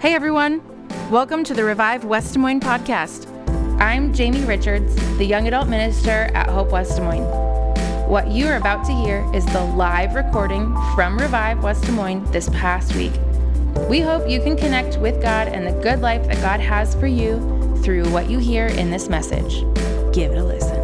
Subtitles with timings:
[0.00, 0.62] Hey everyone,
[1.10, 3.28] welcome to the Revive West Des Moines podcast.
[3.78, 7.28] I'm Jamie Richards, the young adult minister at Hope West Des Moines.
[8.08, 12.24] What you are about to hear is the live recording from Revive West Des Moines
[12.30, 13.12] this past week.
[13.90, 17.06] We hope you can connect with God and the good life that God has for
[17.06, 19.60] you through what you hear in this message.
[20.14, 20.80] Give it a listen.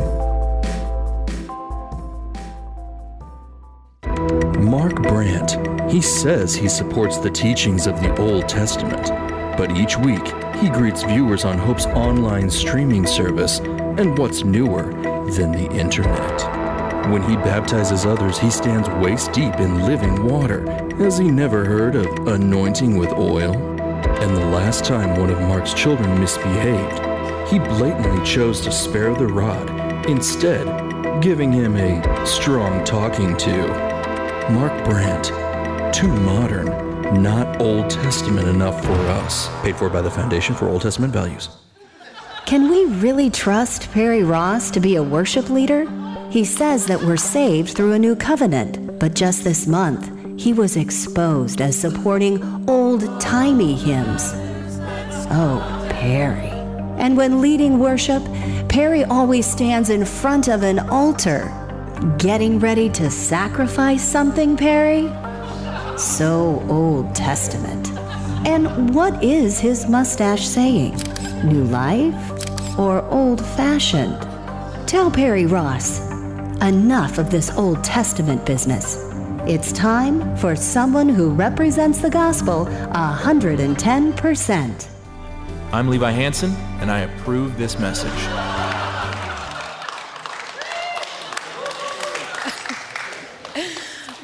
[4.62, 5.75] Mark Brandt.
[5.88, 9.06] He says he supports the teachings of the Old Testament,
[9.56, 14.92] but each week he greets viewers on Hope's online streaming service and what's newer
[15.30, 16.66] than the internet.
[17.10, 20.68] When he baptizes others, he stands waist deep in living water.
[20.96, 23.54] Has he never heard of anointing with oil?
[23.54, 29.28] And the last time one of Mark's children misbehaved, he blatantly chose to spare the
[29.28, 29.70] rod,
[30.10, 30.66] instead,
[31.22, 33.68] giving him a strong talking to.
[34.50, 35.30] Mark Brandt,
[35.96, 36.66] too modern,
[37.22, 39.48] not Old Testament enough for us.
[39.62, 41.48] Paid for by the Foundation for Old Testament Values.
[42.44, 45.86] Can we really trust Perry Ross to be a worship leader?
[46.28, 50.76] He says that we're saved through a new covenant, but just this month, he was
[50.76, 54.32] exposed as supporting old timey hymns.
[55.30, 56.50] Oh, Perry.
[57.00, 58.22] And when leading worship,
[58.68, 61.50] Perry always stands in front of an altar.
[62.18, 65.10] Getting ready to sacrifice something, Perry?
[65.98, 67.90] So Old Testament.
[68.46, 70.94] And what is his mustache saying?
[71.42, 74.20] New life or old fashioned?
[74.86, 76.00] Tell Perry Ross,
[76.60, 79.02] enough of this Old Testament business.
[79.46, 84.88] It's time for someone who represents the gospel 110%.
[85.72, 86.50] I'm Levi Hansen,
[86.80, 88.55] and I approve this message.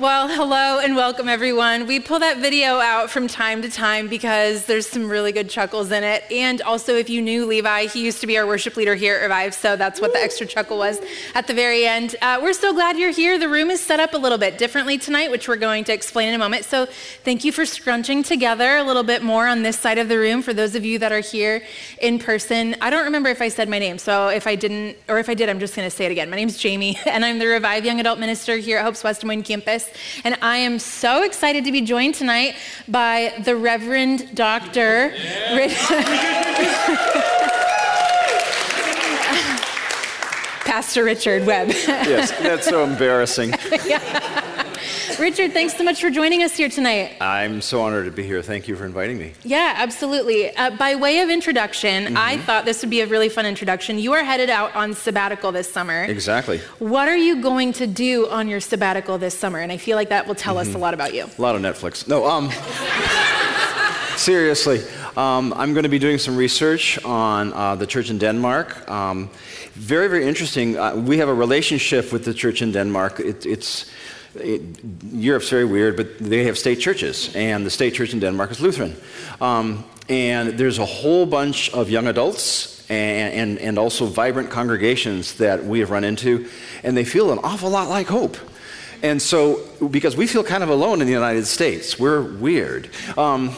[0.02, 1.86] Well, hello and welcome everyone.
[1.86, 5.92] We pull that video out from time to time because there's some really good chuckles
[5.92, 6.24] in it.
[6.28, 9.22] And also, if you knew Levi, he used to be our worship leader here at
[9.22, 11.00] Revive, so that's what the extra chuckle was
[11.36, 12.16] at the very end.
[12.20, 13.38] Uh, we're so glad you're here.
[13.38, 16.30] The room is set up a little bit differently tonight, which we're going to explain
[16.30, 16.64] in a moment.
[16.64, 16.86] So,
[17.22, 20.42] thank you for scrunching together a little bit more on this side of the room
[20.42, 21.62] for those of you that are here
[22.00, 22.74] in person.
[22.80, 25.34] I don't remember if I said my name, so if I didn't, or if I
[25.34, 26.28] did, I'm just going to say it again.
[26.28, 29.28] My name's Jamie, and I'm the Revive Young Adult Minister here at Hope's West Des
[29.28, 29.91] Moines campus.
[30.24, 32.56] And I am so excited to be joined tonight
[32.88, 35.14] by the Reverend Dr.
[40.64, 41.68] Pastor Richard Webb.
[41.68, 43.52] yes, that's so embarrassing.
[45.22, 47.16] Richard, thanks so much for joining us here tonight.
[47.20, 48.42] I'm so honored to be here.
[48.42, 49.34] Thank you for inviting me.
[49.44, 50.52] Yeah, absolutely.
[50.56, 52.16] Uh, by way of introduction, mm-hmm.
[52.16, 54.00] I thought this would be a really fun introduction.
[54.00, 56.02] You are headed out on sabbatical this summer.
[56.02, 56.58] Exactly.
[56.80, 59.60] What are you going to do on your sabbatical this summer?
[59.60, 60.70] And I feel like that will tell mm-hmm.
[60.70, 61.28] us a lot about you.
[61.38, 62.08] A lot of Netflix.
[62.08, 62.50] No, um,
[64.16, 64.80] seriously.
[65.16, 68.90] Um, I'm going to be doing some research on uh, the church in Denmark.
[68.90, 69.30] Um,
[69.74, 70.76] very, very interesting.
[70.76, 73.20] Uh, we have a relationship with the church in Denmark.
[73.20, 73.86] It, it's
[74.34, 74.62] it,
[75.12, 78.60] Europe's very weird, but they have state churches, and the state church in Denmark is
[78.60, 78.96] Lutheran.
[79.40, 85.34] Um, and there's a whole bunch of young adults and, and, and, also vibrant congregations
[85.34, 86.48] that we have run into,
[86.82, 88.36] and they feel an awful lot like hope.
[89.02, 89.60] And so,
[89.90, 92.90] because we feel kind of alone in the United States, we're weird.
[93.16, 93.54] Um,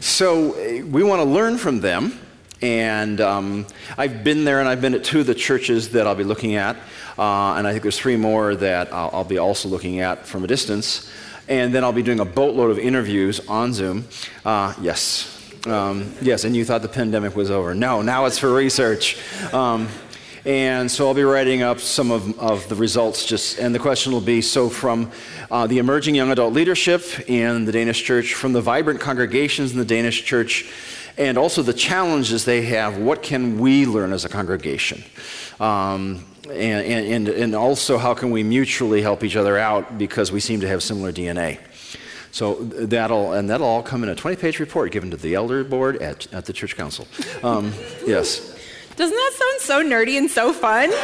[0.00, 0.54] so,
[0.84, 2.20] we want to learn from them.
[2.62, 3.66] And um,
[3.98, 6.54] I've been there and I've been at two of the churches that I'll be looking
[6.54, 6.76] at.
[7.18, 10.44] Uh, and I think there's three more that I'll, I'll, be also looking at from
[10.44, 11.10] a distance.
[11.48, 14.06] And then I'll be doing a boatload of interviews on Zoom.
[14.44, 15.32] Uh, yes.
[15.66, 17.74] Um, yes, and you thought the pandemic was over.
[17.74, 19.18] No, now it's for research.
[19.52, 19.88] Um,
[20.44, 24.12] and so I'll be writing up some of, of the results just, and the question
[24.12, 25.10] will be, so from
[25.50, 29.78] uh, the emerging young adult leadership in the Danish church, from the vibrant congregations in
[29.78, 30.70] the Danish church,
[31.18, 35.02] and also the challenges they have, what can we learn as a congregation?
[35.58, 40.40] Um, and, and, and also how can we mutually help each other out because we
[40.40, 41.58] seem to have similar DNA.
[42.30, 45.96] So that'll and that'll all come in a 20-page report given to the elder board
[46.02, 47.08] at, at the church council.
[47.42, 47.72] Um,
[48.06, 48.54] yes.
[48.94, 50.90] Doesn't that sound so nerdy and so fun?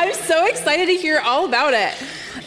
[0.00, 1.94] I'm so excited to hear all about it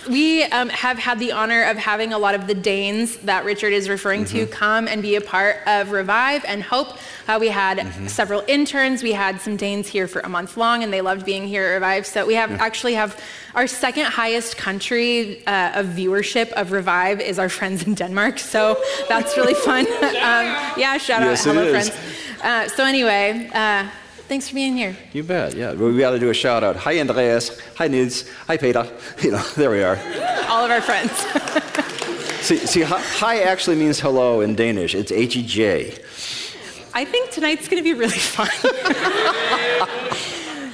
[0.08, 3.74] we um, have had the honor of having a lot of the Danes that Richard
[3.74, 4.38] is referring mm-hmm.
[4.38, 6.98] to come and be a part of Revive and Hope.
[7.28, 8.08] Uh, we had mm-hmm.
[8.08, 9.02] several interns.
[9.02, 11.74] We had some Danes here for a month long, and they loved being here at
[11.74, 12.06] Revive.
[12.06, 12.58] So we have yeah.
[12.60, 13.20] actually have
[13.56, 18.40] our second highest country uh, of viewership of Revive is our friends in Denmark.
[18.40, 18.78] So
[19.10, 19.88] that's really fun.
[19.88, 20.46] um,
[20.78, 21.92] yeah, shout yes, out, hello friends.
[22.44, 23.50] Uh, so anyway.
[24.28, 24.98] Thanks for being here.
[25.14, 25.56] You bet.
[25.56, 26.76] Yeah, we got to do a shout out.
[26.78, 27.60] Hi, Andreas.
[27.76, 28.28] Hi, Nils.
[28.48, 28.88] Hi, Peter.
[29.22, 29.98] You know, there we are.
[30.50, 31.12] All of our friends.
[32.42, 34.96] see, see, hi actually means hello in Danish.
[34.96, 35.98] It's H E J.
[36.94, 38.50] I think tonight's going to be really fun.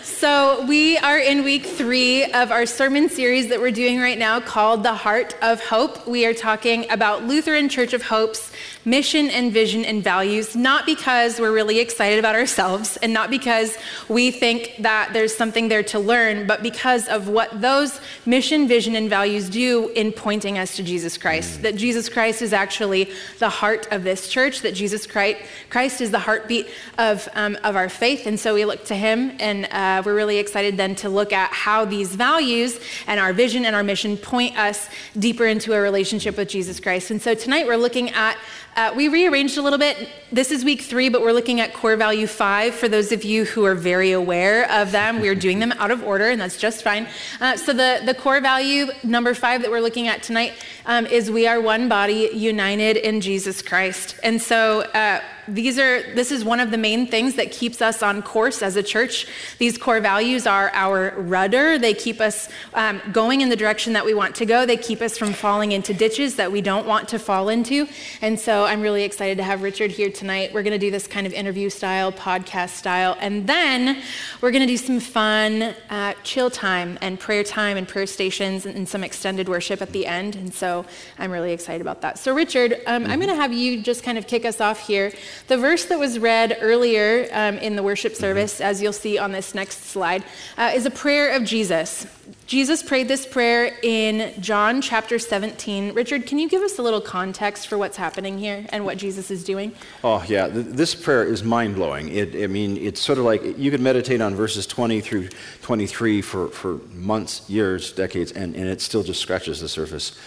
[0.03, 4.39] So, we are in week three of our sermon series that we're doing right now
[4.39, 6.07] called The Heart of Hope.
[6.07, 8.51] We are talking about Lutheran Church of Hope's
[8.85, 13.77] mission and vision and values, not because we're really excited about ourselves and not because
[14.09, 18.95] we think that there's something there to learn, but because of what those mission, vision,
[18.95, 21.59] and values do in pointing us to Jesus Christ.
[21.59, 21.61] Mm.
[21.61, 26.19] That Jesus Christ is actually the heart of this church, that Jesus Christ is the
[26.19, 26.67] heartbeat
[26.97, 28.25] of, um, of our faith.
[28.25, 31.51] And so we look to him, and uh, we're really excited then to look at
[31.51, 36.37] how these values and our vision and our mission point us deeper into a relationship
[36.37, 37.11] with Jesus Christ.
[37.11, 38.37] And so tonight we're looking at
[38.75, 40.09] uh, we rearranged a little bit.
[40.31, 42.73] This is week three, but we're looking at core value five.
[42.73, 46.03] For those of you who are very aware of them, we're doing them out of
[46.03, 47.07] order, and that's just fine.
[47.41, 50.53] Uh, so, the, the core value number five that we're looking at tonight
[50.85, 54.15] um, is we are one body united in Jesus Christ.
[54.23, 58.03] And so, uh, these are this is one of the main things that keeps us
[58.03, 59.27] on course as a church.
[59.57, 61.77] These core values are our rudder.
[61.77, 64.65] They keep us um, going in the direction that we want to go.
[64.65, 67.87] They keep us from falling into ditches that we don't want to fall into.
[68.21, 70.53] And so i'm really excited to have richard here tonight.
[70.53, 74.01] We're going to do this kind of interview style podcast style and then
[74.41, 78.65] we're going to do some fun uh, chill time and prayer time and prayer stations
[78.65, 80.35] and, and, some extended worship at the end.
[80.35, 80.85] And so
[81.17, 82.19] i'm really excited about that.
[82.19, 85.11] So richard um, i'm going to have you just kind of kick us off here
[85.47, 89.31] the verse that was read earlier um, in the worship service, as you'll see on
[89.31, 90.23] this next slide,
[90.57, 92.07] uh, is a prayer of Jesus.
[92.47, 95.93] Jesus prayed this prayer in John chapter 17.
[95.93, 99.31] Richard, can you give us a little context for what's happening here and what Jesus
[99.31, 99.73] is doing?
[100.03, 100.47] Oh, yeah.
[100.49, 102.09] This prayer is mind blowing.
[102.19, 105.29] I mean, it's sort of like you could meditate on verses 20 through
[105.61, 110.17] 23 for, for months, years, decades, and, and it still just scratches the surface.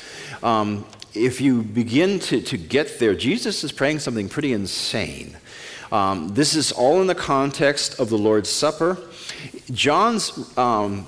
[0.42, 5.36] Um, if you begin to, to get there, Jesus is praying something pretty insane.
[5.92, 8.98] Um, this is all in the context of the Lord's Supper.
[9.70, 11.06] John's, um,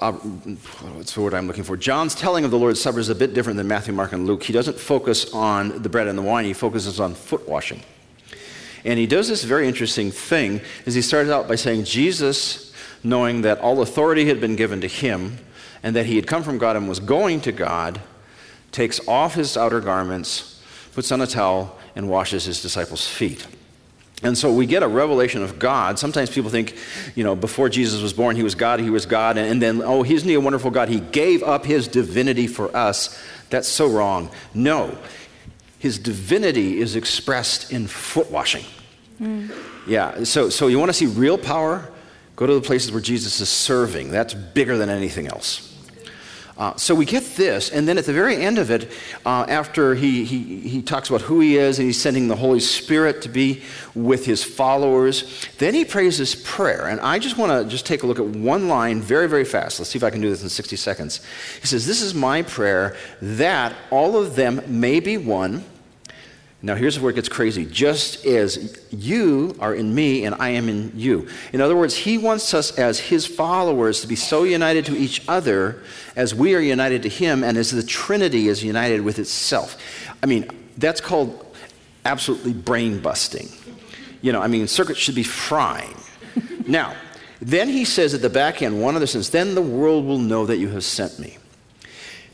[0.00, 1.76] uh, what's the word I'm looking for?
[1.76, 4.42] John's telling of the Lord's Supper is a bit different than Matthew, Mark, and Luke.
[4.42, 7.82] He doesn't focus on the bread and the wine, he focuses on foot washing.
[8.84, 12.72] And he does this very interesting thing, is he starts out by saying, Jesus,
[13.04, 15.38] knowing that all authority had been given to him,
[15.82, 18.00] and that he had come from God and was going to God,
[18.72, 20.62] takes off his outer garments,
[20.94, 23.46] puts on a towel, and washes his disciples' feet.
[24.22, 25.98] And so we get a revelation of God.
[25.98, 26.76] Sometimes people think,
[27.14, 30.04] you know, before Jesus was born, he was God, he was God, and then, oh,
[30.04, 30.88] isn't he a wonderful God?
[30.88, 33.16] He gave up his divinity for us.
[33.50, 34.30] That's so wrong.
[34.54, 34.98] No,
[35.78, 38.64] his divinity is expressed in foot washing.
[39.20, 39.52] Mm.
[39.86, 41.88] Yeah, so, so you want to see real power?
[42.34, 44.10] Go to the places where Jesus is serving.
[44.10, 45.67] That's bigger than anything else.
[46.58, 48.90] Uh, so we get this, and then at the very end of it,
[49.24, 52.58] uh, after he, he, he talks about who he is and he's sending the Holy
[52.58, 53.62] Spirit to be
[53.94, 56.88] with his followers, then he prays this prayer.
[56.88, 59.78] And I just want to just take a look at one line very, very fast.
[59.78, 61.20] Let's see if I can do this in 60 seconds.
[61.60, 65.64] He says, This is my prayer that all of them may be one
[66.60, 67.64] now, here's where it gets crazy.
[67.64, 71.28] Just as you are in me and I am in you.
[71.52, 75.22] In other words, he wants us as his followers to be so united to each
[75.28, 75.80] other
[76.16, 79.80] as we are united to him and as the Trinity is united with itself.
[80.20, 81.46] I mean, that's called
[82.04, 83.48] absolutely brain busting.
[84.20, 85.94] You know, I mean, circuits should be frying.
[86.66, 86.96] now,
[87.40, 90.44] then he says at the back end, one other sentence, then the world will know
[90.46, 91.38] that you have sent me.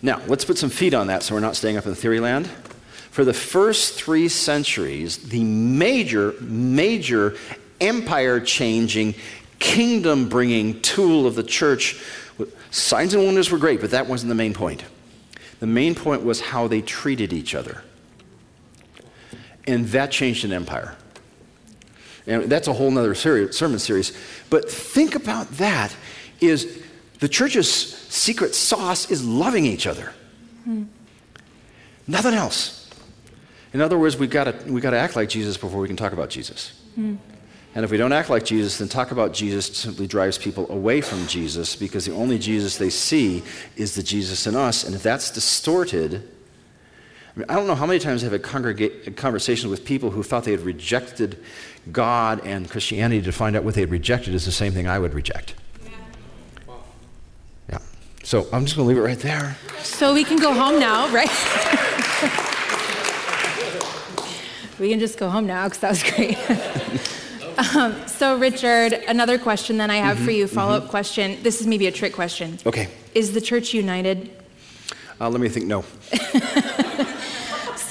[0.01, 2.49] Now, let's put some feet on that so we're not staying up in theory land
[3.15, 7.37] for the first three centuries, the major, major
[7.81, 9.15] empire changing,
[9.61, 12.03] kingdom bringing tool of the church,
[12.73, 14.83] signs and wonders were great, but that wasn't the main point.
[15.61, 17.85] The main point was how they treated each other.
[19.65, 20.97] And that changed an empire.
[22.27, 24.13] And that's a whole other sermon series.
[24.51, 25.95] But think about that
[26.41, 26.83] is
[27.21, 30.13] the church's secret sauce is loving each other.
[30.65, 30.83] Hmm.
[32.09, 32.84] Nothing else.
[33.75, 35.97] In other words, we've got to, we got to act like Jesus before we can
[35.97, 36.81] talk about Jesus.
[36.97, 37.19] Mm.
[37.75, 41.01] And if we don't act like Jesus, then talk about Jesus simply drives people away
[41.01, 43.43] from Jesus because the only Jesus they see
[43.75, 44.85] is the Jesus in us.
[44.85, 46.31] And if that's distorted,
[47.35, 50.23] I, mean, I don't know how many times I've had congrega- conversations with people who
[50.23, 51.43] thought they had rejected
[51.91, 55.01] God and Christianity to find out what they had rejected is the same thing I
[55.01, 55.57] would reject.
[57.69, 57.79] Yeah.
[58.23, 59.57] So I'm just going to leave it right there.
[59.81, 62.01] So we can go home now, right?
[64.79, 66.39] we can just go home now because that was great.
[67.77, 70.91] um, so, Richard, another question then I have mm-hmm, for you, follow up mm-hmm.
[70.91, 71.43] question.
[71.43, 72.59] This is maybe a trick question.
[72.67, 72.89] Okay.
[73.15, 74.31] Is the church united?
[75.21, 75.85] Uh, let me think no.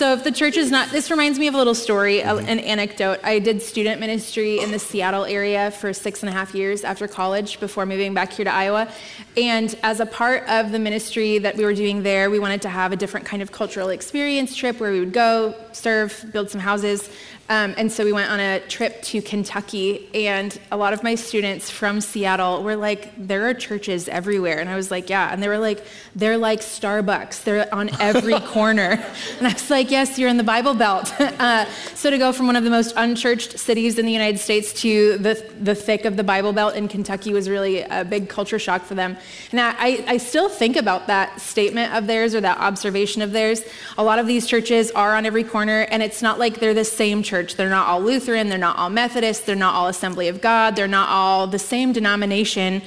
[0.04, 2.46] so if the church is not, this reminds me of a little story, mm-hmm.
[2.50, 3.22] an anecdote.
[3.24, 7.08] I did student ministry in the Seattle area for six and a half years after
[7.08, 8.92] college before moving back here to Iowa.
[9.38, 12.70] And as a part of the ministry that we were doing there, we wanted to
[12.70, 16.60] have a different kind of cultural experience trip where we would go, serve, build some
[16.60, 17.10] houses.
[17.50, 21.16] Um, and so we went on a trip to Kentucky, and a lot of my
[21.16, 24.60] students from Seattle were like, There are churches everywhere.
[24.60, 25.32] And I was like, Yeah.
[25.32, 25.84] And they were like,
[26.16, 29.04] They're like Starbucks, they're on every corner.
[29.40, 31.14] And I was like, Yes, you're in the Bible Belt.
[31.20, 34.72] uh, so to go from one of the most unchurched cities in the United States
[34.82, 38.58] to the, the thick of the Bible Belt in Kentucky was really a big culture
[38.58, 39.18] shock for them.
[39.52, 43.64] And I, I still think about that statement of theirs or that observation of theirs.
[43.98, 46.86] A lot of these churches are on every corner, and it's not like they're the
[46.86, 47.56] same church church.
[47.56, 50.88] They're not all Lutheran, they're not all Methodist, they're not all Assembly of God, they're
[50.88, 52.84] not all the same denomination.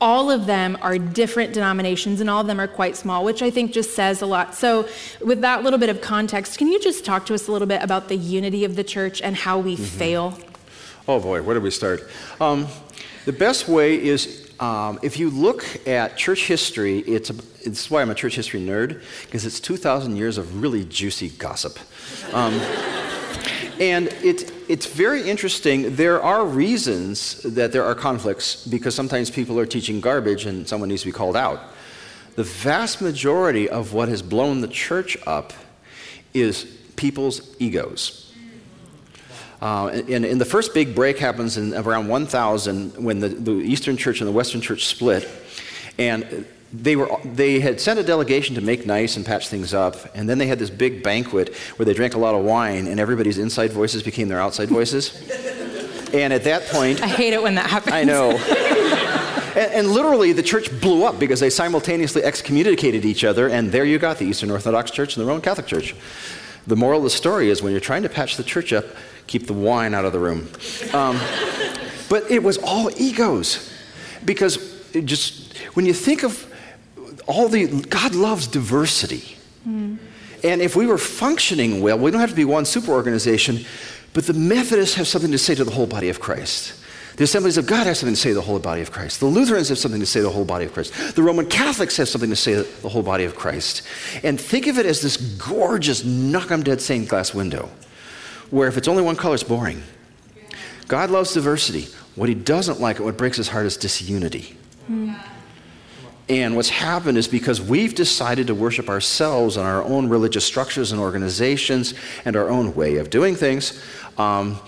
[0.00, 3.50] All of them are different denominations, and all of them are quite small, which I
[3.50, 4.54] think just says a lot.
[4.54, 4.88] So,
[5.20, 7.82] with that little bit of context, can you just talk to us a little bit
[7.82, 9.84] about the unity of the church and how we mm-hmm.
[9.84, 10.38] fail?
[11.08, 12.08] Oh boy, where do we start?
[12.40, 12.68] Um,
[13.24, 18.02] the best way is um, if you look at church history, it's, a, it's why
[18.02, 21.76] I'm a church history nerd, because it's 2,000 years of really juicy gossip.
[22.32, 22.54] Um,
[23.80, 25.96] and it, it's very interesting.
[25.96, 30.90] There are reasons that there are conflicts because sometimes people are teaching garbage and someone
[30.90, 31.60] needs to be called out.
[32.36, 35.54] The vast majority of what has blown the church up
[36.34, 36.64] is
[36.96, 38.34] people's egos.
[39.62, 43.96] Uh, and, and, the first big break happens in around 1000 when the, the Eastern
[43.96, 45.28] Church and the Western Church split.
[45.98, 49.96] And they, were, they had sent a delegation to make nice and patch things up,
[50.14, 53.00] and then they had this big banquet where they drank a lot of wine, and
[53.00, 55.20] everybody's inside voices became their outside voices.
[56.14, 57.94] and at that point, I hate it when that happens.
[57.94, 58.30] I know.
[59.56, 63.84] and, and, literally, the church blew up because they simultaneously excommunicated each other, and there
[63.84, 65.96] you got the Eastern Orthodox Church and the Roman Catholic Church.
[66.68, 68.84] The moral of the story is when you're trying to patch the church up,
[69.26, 70.48] keep the wine out of the room.
[70.92, 71.18] Um,
[72.08, 73.72] but it was all egos
[74.24, 74.58] because
[75.04, 76.49] just when you think of
[77.26, 79.36] all the, God loves diversity.
[79.66, 79.98] Mm.
[80.42, 83.64] And if we were functioning well, we don't have to be one super organization,
[84.14, 86.74] but the Methodists have something to say to the whole body of Christ.
[87.16, 89.20] The Assemblies of God have something to say to the whole body of Christ.
[89.20, 91.16] The Lutherans have something to say to the whole body of Christ.
[91.16, 93.82] The Roman Catholics have something to say to the whole body of Christ.
[94.22, 97.68] And think of it as this gorgeous, knock 'em dead stained glass window,
[98.48, 99.82] where if it's only one color, it's boring.
[100.88, 101.88] God loves diversity.
[102.14, 104.56] What he doesn't like, and what breaks his heart, is disunity.
[104.90, 105.14] Mm.
[106.30, 110.92] And what's happened is because we've decided to worship ourselves and our own religious structures
[110.92, 111.92] and organizations
[112.24, 113.82] and our own way of doing things,
[114.16, 114.60] um,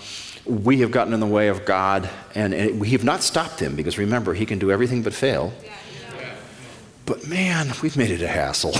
[0.45, 3.77] we have gotten in the way of God and, and, we have not stopped him
[3.77, 5.53] because remember, he can do everything but fail.
[7.05, 8.75] But man, we've made it a hassle.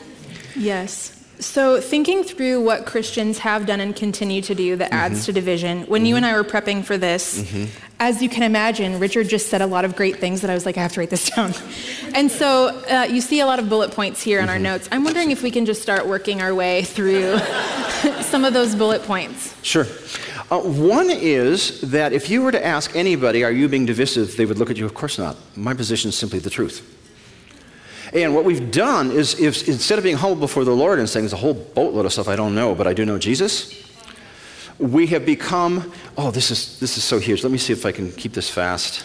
[0.56, 1.16] yes.
[1.40, 5.26] So, thinking through what Christians have done and continue to do that adds mm-hmm.
[5.26, 6.06] to division, when mm-hmm.
[6.06, 7.89] you and I were prepping for this, mm-hmm.
[8.00, 10.64] As you can imagine, Richard just said a lot of great things that I was
[10.64, 11.52] like, I have to write this down.
[12.14, 14.64] and so, uh, you see a lot of bullet points here in our mm-hmm.
[14.64, 14.88] notes.
[14.90, 17.38] I'm wondering if we can just start working our way through
[18.22, 19.54] some of those bullet points.
[19.62, 19.86] Sure.
[20.50, 24.34] Uh, one is that if you were to ask anybody, Are you being divisive?
[24.36, 25.36] they would look at you, Of course not.
[25.54, 26.96] My position is simply the truth.
[28.12, 31.24] And what we've done is, if, instead of being humble before the Lord and saying,
[31.24, 33.89] there's a whole boatload of stuff I don't know, but I do know Jesus,
[34.80, 37.42] we have become, oh, this is, this is so huge.
[37.42, 39.04] Let me see if I can keep this fast.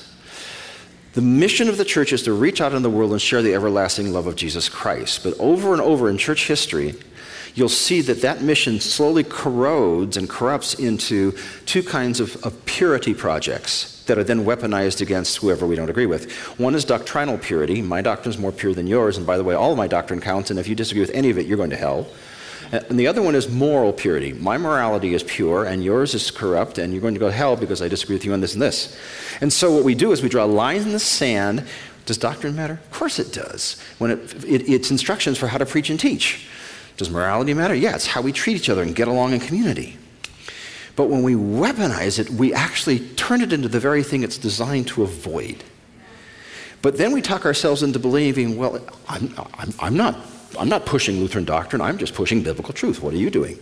[1.13, 3.53] The mission of the church is to reach out in the world and share the
[3.53, 5.23] everlasting love of Jesus Christ.
[5.23, 6.95] But over and over in church history,
[7.55, 11.33] you'll see that that mission slowly corrodes and corrupts into
[11.65, 16.05] two kinds of, of purity projects that are then weaponized against whoever we don't agree
[16.05, 16.31] with.
[16.59, 17.81] One is doctrinal purity.
[17.81, 20.21] My doctrine is more pure than yours, and by the way, all of my doctrine
[20.21, 22.07] counts, and if you disagree with any of it, you're going to hell.
[22.75, 24.33] Uh, and the other one is moral purity.
[24.33, 27.55] My morality is pure, and yours is corrupt, and you're going to go to hell
[27.55, 28.97] because I disagree with you on this and this.
[29.39, 31.63] And so what we do is we draw lines in the sand.
[32.05, 32.73] Does doctrine matter?
[32.73, 33.81] Of course it does.
[33.97, 36.47] When it, it, it's instructions for how to preach and teach.
[36.97, 37.75] Does morality matter?
[37.75, 39.97] Yeah, it's how we treat each other and get along in community.
[40.97, 44.87] But when we weaponize it, we actually turn it into the very thing it's designed
[44.89, 45.63] to avoid.
[46.81, 50.19] But then we talk ourselves into believing, well, I'm, I'm, I'm, not,
[50.57, 53.01] I'm not pushing Lutheran doctrine, I'm just pushing biblical truth.
[53.01, 53.59] What are you doing?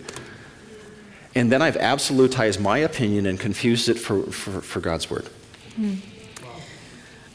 [1.36, 5.28] And then I've absolutized my opinion and confused it for, for, for God's word.
[5.76, 5.96] Hmm.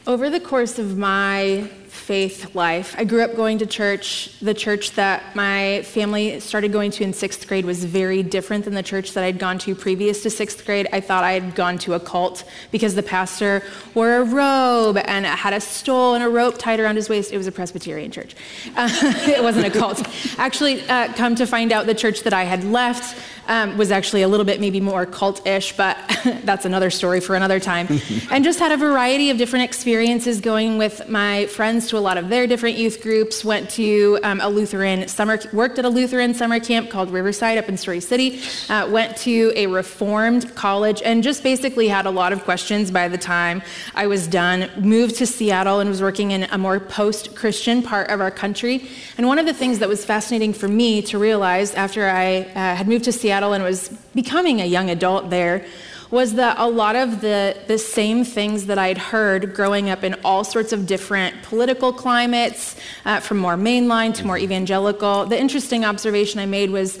[0.07, 2.95] Over the course of my faith life.
[2.97, 4.31] I grew up going to church.
[4.41, 8.73] The church that my family started going to in sixth grade was very different than
[8.73, 10.87] the church that I'd gone to previous to sixth grade.
[10.93, 13.61] I thought I had gone to a cult because the pastor
[13.93, 17.31] wore a robe and had a stole and a rope tied around his waist.
[17.31, 18.35] It was a Presbyterian church.
[18.75, 18.89] Uh,
[19.27, 20.01] it wasn't a cult.
[20.39, 23.17] Actually, uh, come to find out, the church that I had left
[23.49, 25.97] um, was actually a little bit maybe more cult-ish, but
[26.43, 27.87] that's another story for another time.
[28.31, 32.17] and just had a variety of different experiences going with my friends to a lot
[32.17, 33.43] of their different youth groups.
[33.43, 37.67] Went to um, a Lutheran summer, worked at a Lutheran summer camp called Riverside up
[37.67, 38.41] in Story City.
[38.69, 43.07] Uh, went to a Reformed college, and just basically had a lot of questions by
[43.07, 43.61] the time
[43.95, 44.69] I was done.
[44.77, 48.87] Moved to Seattle and was working in a more post-Christian part of our country.
[49.17, 52.75] And one of the things that was fascinating for me to realize after I uh,
[52.75, 55.65] had moved to Seattle and was becoming a young adult there
[56.11, 60.15] was that a lot of the, the same things that I'd heard growing up in
[60.23, 62.75] all sorts of different political climates,
[63.05, 65.25] uh, from more mainline to more evangelical.
[65.25, 66.99] The interesting observation I made was,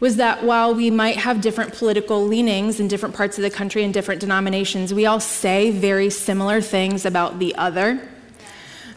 [0.00, 3.84] was that while we might have different political leanings in different parts of the country
[3.84, 8.08] and different denominations, we all say very similar things about the other.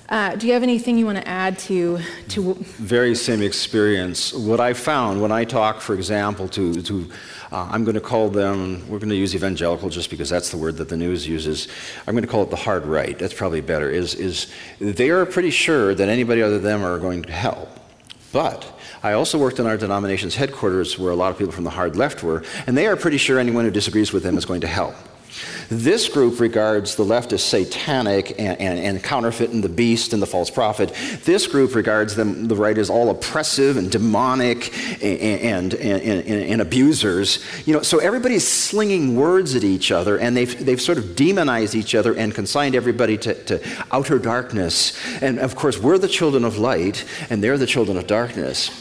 [0.10, 2.56] Uh, do you have anything you want to add to, to?
[2.80, 4.34] Very same experience.
[4.34, 7.12] What I found when I talk, for example, to, to
[7.52, 10.58] uh, I'm going to call them, we're going to use evangelical just because that's the
[10.58, 11.68] word that the news uses.
[12.06, 13.18] I'm going to call it the hard right.
[13.18, 13.90] That's probably better.
[13.90, 17.68] Is, is they are pretty sure that anybody other than them are going to hell.
[18.32, 21.72] But I also worked in our denomination's headquarters where a lot of people from the
[21.72, 24.62] hard left were, and they are pretty sure anyone who disagrees with them is going
[24.62, 24.94] to hell.
[25.70, 30.22] This group regards the left as satanic and, and, and counterfeit and the beast and
[30.22, 30.94] the false prophet.
[31.24, 36.62] This group regards them, the right as all oppressive and demonic and, and, and, and
[36.62, 37.44] abusers.
[37.66, 41.76] You know, so everybody's slinging words at each other and they've, they've sort of demonized
[41.76, 44.94] each other and consigned everybody to, to outer darkness.
[45.22, 48.72] And of course, we're the children of light and they're the children of darkness.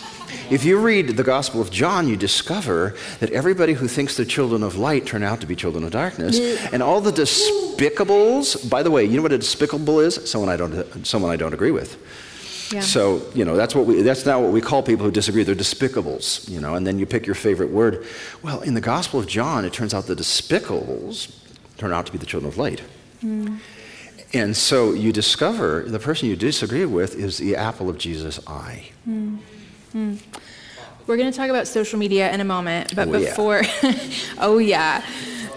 [0.50, 4.62] If you read the Gospel of John, you discover that everybody who thinks they're children
[4.62, 6.38] of light turn out to be children of darkness.
[6.72, 10.30] And all the despicables, by the way, you know what a despicable is?
[10.30, 11.96] Someone I don't, someone I don't agree with.
[12.72, 12.80] Yeah.
[12.80, 15.42] So, you know, that's what we that's not what we call people who disagree.
[15.42, 18.06] They're despicables, you know, and then you pick your favorite word.
[18.42, 21.34] Well, in the Gospel of John, it turns out the despicables
[21.78, 22.82] turn out to be the children of light.
[23.22, 23.58] Mm.
[24.34, 28.90] And so you discover the person you disagree with is the apple of Jesus' eye.
[29.08, 29.17] Mm.
[31.08, 33.94] We're going to talk about social media in a moment, but oh, before, yeah.
[34.38, 35.02] oh yeah.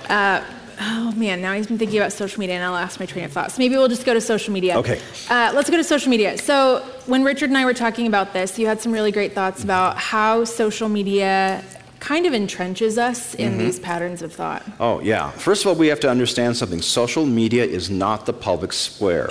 [0.08, 0.42] Uh,
[0.80, 3.34] oh man, now I've been thinking about social media and I lost my train of
[3.34, 3.52] thought.
[3.52, 4.78] So maybe we'll just go to social media.
[4.78, 5.02] Okay.
[5.30, 6.38] Uh, let's go to social media.
[6.38, 9.62] So when Richard and I were talking about this, you had some really great thoughts
[9.62, 11.66] about how social media
[12.02, 13.60] kind of entrenches us in mm-hmm.
[13.60, 14.64] these patterns of thought.
[14.80, 15.30] Oh, yeah.
[15.30, 16.82] First of all, we have to understand something.
[16.82, 19.30] Social media is not the public square.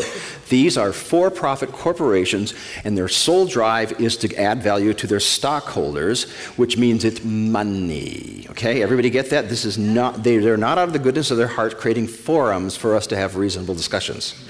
[0.48, 2.54] These are for profit corporations,
[2.84, 8.46] and their sole drive is to add value to their stockholders, which means it's money.
[8.50, 8.82] Okay?
[8.82, 9.48] Everybody get that?
[9.48, 12.76] This is not, they, they're not out of the goodness of their heart creating forums
[12.76, 14.40] for us to have reasonable discussions.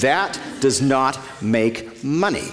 [0.00, 2.48] That does not make money.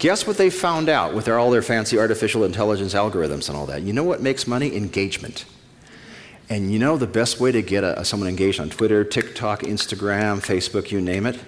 [0.00, 3.82] Guess what they found out with all their fancy artificial intelligence algorithms and all that?
[3.82, 4.74] You know what makes money?
[4.74, 5.44] Engagement.
[6.48, 10.40] And you know the best way to get a, someone engaged on Twitter, TikTok, Instagram,
[10.40, 11.38] Facebook, you name it?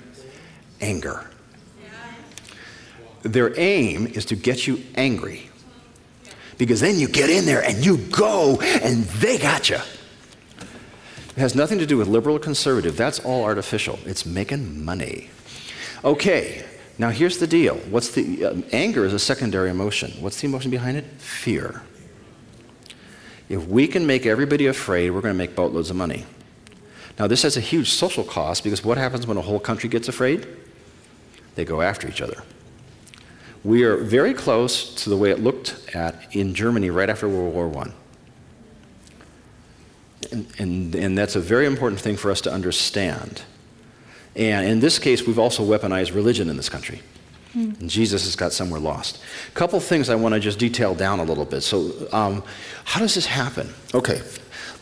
[0.83, 1.31] Anger.
[3.23, 5.49] Their aim is to get you angry.
[6.59, 9.79] Because then you get in there and you go and they got you.
[10.59, 12.99] It has nothing to do with liberal or conservative.
[12.99, 13.99] That's all artificial.
[14.05, 15.31] It's making money.
[16.05, 16.67] Okay,
[17.03, 17.79] now, here's the deal.
[17.91, 20.12] What's the uh, anger is a secondary emotion.
[20.21, 21.05] What's the emotion behind it?
[21.19, 21.83] Fear.
[23.49, 26.27] If we can make everybody afraid, we're going to make boatloads of money.
[27.19, 30.07] Now, this has a huge social cost because what happens when a whole country gets
[30.07, 30.47] afraid?
[31.57, 32.45] They go after each other.
[33.65, 37.53] We are very close to the way it looked at in Germany right after World
[37.53, 37.91] War I.
[40.31, 43.43] And, and, and that's a very important thing for us to understand.
[44.35, 47.03] And in this case, we've also weaponized religion in this country.
[47.55, 47.81] Mm.
[47.81, 49.23] And Jesus has got somewhere lost.
[49.49, 51.61] A couple things I want to just detail down a little bit.
[51.61, 52.42] So, um,
[52.85, 53.68] how does this happen?
[53.95, 54.23] Okay,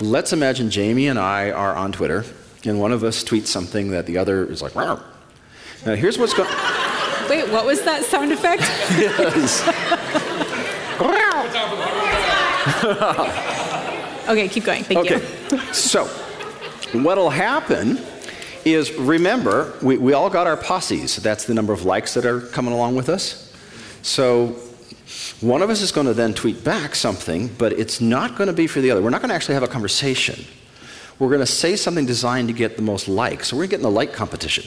[0.01, 2.25] let's imagine Jamie and I are on Twitter,
[2.65, 5.03] and one of us tweets something that the other is like, Rawr.
[5.85, 6.49] now here's what's going
[7.29, 8.63] Wait, what was that sound effect?
[8.99, 9.63] yes.
[14.29, 14.85] okay, keep going.
[14.85, 15.21] Thank okay.
[15.51, 15.73] you.
[15.73, 16.07] so,
[16.93, 17.99] what'll happen
[18.65, 21.17] is remember, we, we all got our posses.
[21.17, 23.53] That's the number of likes that are coming along with us.
[24.03, 24.57] So
[25.41, 28.53] one of us is going to then tweet back something, but it's not going to
[28.53, 29.03] be for the other.
[29.03, 30.45] We're not going to actually have a conversation.
[31.19, 33.49] We're going to say something designed to get the most likes.
[33.49, 34.65] So we're getting the like competition.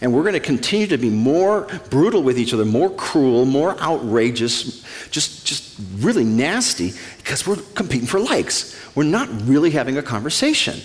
[0.00, 3.78] And we're going to continue to be more brutal with each other, more cruel, more
[3.80, 8.76] outrageous, just, just really nasty because we're competing for likes.
[8.96, 10.80] We're not really having a conversation.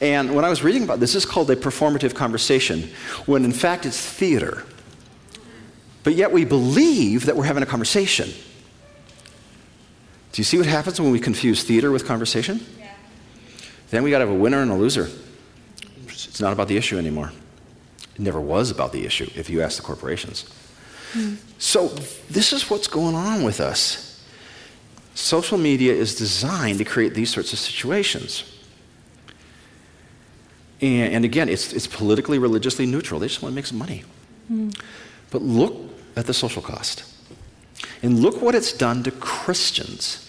[0.00, 2.90] And when I was reading about this, this is called a performative conversation,
[3.24, 4.64] when in fact it's theater.
[6.04, 8.28] But yet we believe that we're having a conversation.
[10.32, 12.64] Do you see what happens when we confuse theater with conversation?
[12.78, 12.92] Yeah.
[13.90, 15.08] Then we got to have a winner and a loser.
[16.06, 17.32] It's not about the issue anymore.
[18.14, 20.44] It never was about the issue, if you ask the corporations.
[21.12, 21.38] Mm.
[21.58, 21.88] So,
[22.28, 24.22] this is what's going on with us.
[25.14, 28.44] Social media is designed to create these sorts of situations.
[30.80, 33.20] And, and again, it's, it's politically, religiously neutral.
[33.20, 34.04] They just want to make some money.
[34.50, 34.78] Mm.
[35.30, 35.74] But look
[36.16, 37.04] at the social cost.
[38.02, 40.22] And look what it's done to Christians.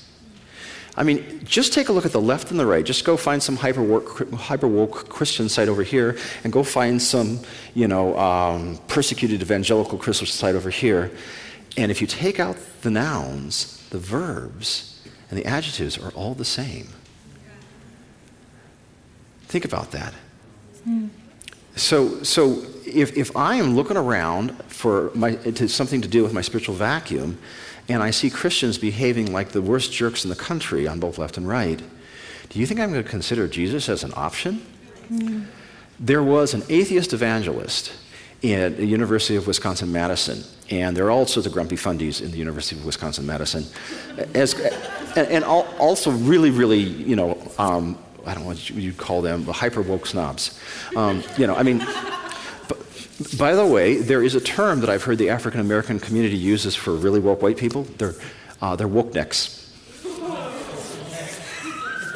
[0.95, 2.83] I mean, just take a look at the left and the right.
[2.83, 7.39] Just go find some hyper woke, Christian site over here, and go find some,
[7.75, 11.12] you know, um, persecuted evangelical Christian site over here.
[11.77, 16.45] And if you take out the nouns, the verbs, and the adjectives are all the
[16.45, 16.88] same.
[19.43, 20.13] Think about that.
[21.76, 26.34] So, so if, if I am looking around for my, to, something to do with
[26.34, 27.38] my spiritual vacuum,
[27.89, 31.38] and I see Christians behaving like the worst jerks in the country on both left
[31.38, 31.82] and right,
[32.50, 34.65] do you think I'm going to consider Jesus as an option?
[35.12, 35.45] Mm.
[36.00, 37.93] There was an atheist evangelist
[38.43, 42.32] at the University of Wisconsin Madison, and there are all sorts of grumpy fundies in
[42.32, 43.65] the University of Wisconsin Madison,
[44.34, 44.54] as,
[45.15, 49.45] and, and also really, really, you know, um, I don't know what you'd call them,
[49.45, 50.59] the hyper woke snobs.
[50.95, 51.79] Um, you know, I mean,
[53.37, 56.75] by the way, there is a term that I've heard the African American community uses
[56.75, 57.83] for really woke white people.
[57.97, 58.15] They're,
[58.61, 59.63] uh, they're woke necks.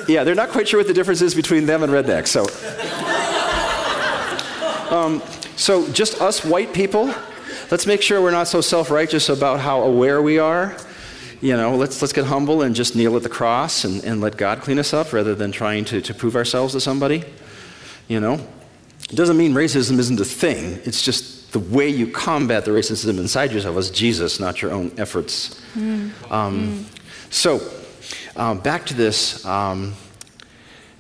[0.08, 2.28] Yeah, they're not quite sure what the difference is between them and rednecks.
[2.28, 2.44] So,
[4.94, 5.22] um,
[5.56, 7.14] so just us white people,
[7.70, 10.76] let's make sure we're not so self-righteous about how aware we are.
[11.42, 14.38] You know, let's, let's get humble and just kneel at the cross and, and let
[14.38, 17.24] God clean us up rather than trying to, to prove ourselves to somebody.
[18.08, 18.34] You know,
[19.10, 20.80] it doesn't mean racism isn't a thing.
[20.84, 24.92] It's just the way you combat the racism inside yourself is Jesus, not your own
[24.98, 25.60] efforts.
[25.74, 26.32] Mm.
[26.32, 27.00] Um, mm.
[27.32, 27.60] So,
[28.36, 29.44] um, back to this.
[29.46, 29.96] Um,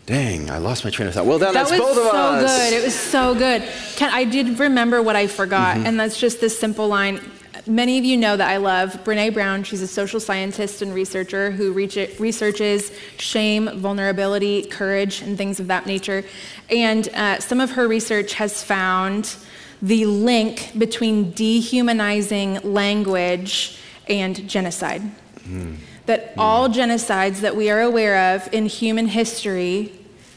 [0.08, 1.26] dang, I lost my train of thought.
[1.26, 2.70] Well, that, that's both of so us.
[2.70, 2.74] good.
[2.78, 3.64] It was so good.
[3.96, 5.86] Ken, I did remember what I forgot, mm-hmm.
[5.86, 7.22] and that's just this simple line
[7.68, 9.64] Many of you know that I love Brene Brown.
[9.64, 15.86] She's a social scientist and researcher who researches shame, vulnerability, courage, and things of that
[15.86, 16.24] nature.
[16.70, 19.36] And uh, some of her research has found
[19.82, 25.02] the link between dehumanizing language and genocide.
[25.40, 25.78] Mm.
[26.08, 26.40] That mm.
[26.40, 29.94] all genocides that we are aware of in human history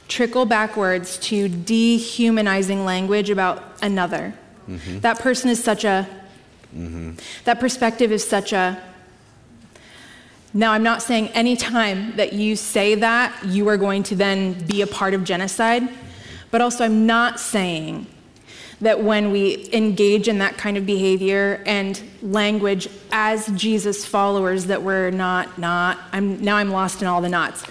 [0.09, 4.35] trickle backwards to dehumanizing language about another.
[4.69, 5.01] Mm-hmm.
[5.01, 6.09] That person is such a
[6.77, 7.13] Mm-hmm.
[7.45, 8.83] That perspective is such a.
[10.53, 14.53] Now, I'm not saying any time that you say that, you are going to then
[14.67, 15.89] be a part of genocide,
[16.51, 18.07] but also I'm not saying
[18.81, 24.83] that when we engage in that kind of behavior and language as Jesus followers that
[24.83, 27.65] we're not not I'm now I'm lost in all the knots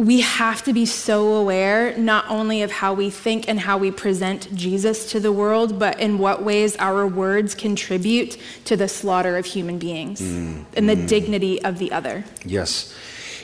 [0.00, 3.90] we have to be so aware not only of how we think and how we
[3.90, 9.36] present Jesus to the world, but in what ways our words contribute to the slaughter
[9.36, 11.06] of human beings mm, and the mm.
[11.06, 12.24] dignity of the other.
[12.46, 12.94] Yes.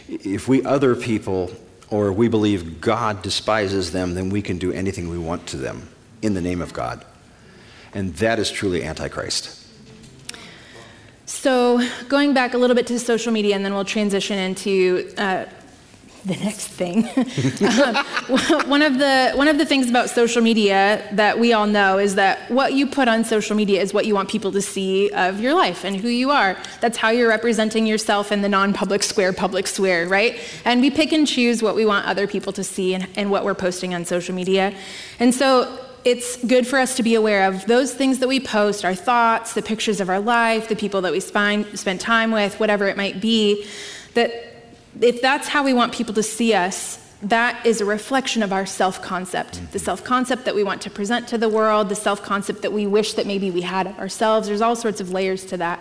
[0.09, 1.51] If we other people
[1.91, 5.91] or we believe God despises them, then we can do anything we want to them
[6.23, 7.05] in the name of God.
[7.93, 9.63] And that is truly Antichrist.
[11.27, 15.47] So, going back a little bit to social media, and then we'll transition into uh,
[16.27, 17.07] the next thing.
[17.07, 21.99] um, one of the one of the things about social media that we all know
[21.99, 25.09] is that what you put on social media is what you want people to see
[25.11, 26.57] of your life and who you are.
[26.81, 30.41] That's how you're representing yourself in the non-public square, public square, right?
[30.65, 33.45] And we pick and choose what we want other people to see and, and what
[33.45, 34.75] we're posting on social media.
[35.21, 38.85] And so it's good for us to be aware of those things that we post,
[38.85, 42.59] our thoughts, the pictures of our life, the people that we spend, spend time with,
[42.59, 43.67] whatever it might be,
[44.15, 44.46] that
[45.01, 48.67] if that's how we want people to see us, that is a reflection of our
[48.67, 49.73] self concept.
[49.73, 52.73] The self concept that we want to present to the world, the self concept that
[52.73, 54.49] we wish that maybe we had ourselves.
[54.49, 55.81] There's all sorts of layers to that.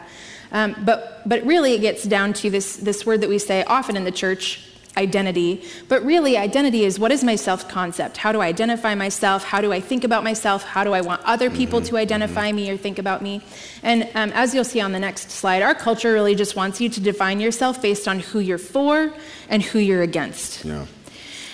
[0.52, 3.98] Um, but, but really, it gets down to this, this word that we say often
[3.98, 5.64] in the church identity.
[5.88, 8.18] But really, identity is what is my self concept?
[8.18, 9.44] How do I identify myself?
[9.44, 10.64] How do I think about myself?
[10.64, 13.42] How do I want other people to identify me or think about me?
[13.84, 16.90] And um, as you'll see on the next slide, our culture really just wants you
[16.90, 19.14] to define yourself based on who you're for
[19.50, 20.66] and who you're against.
[20.66, 20.86] Yeah.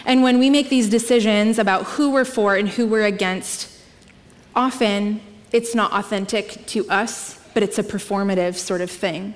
[0.05, 3.69] And when we make these decisions about who we're for and who we're against,
[4.55, 9.33] often it's not authentic to us, but it's a performative sort of thing.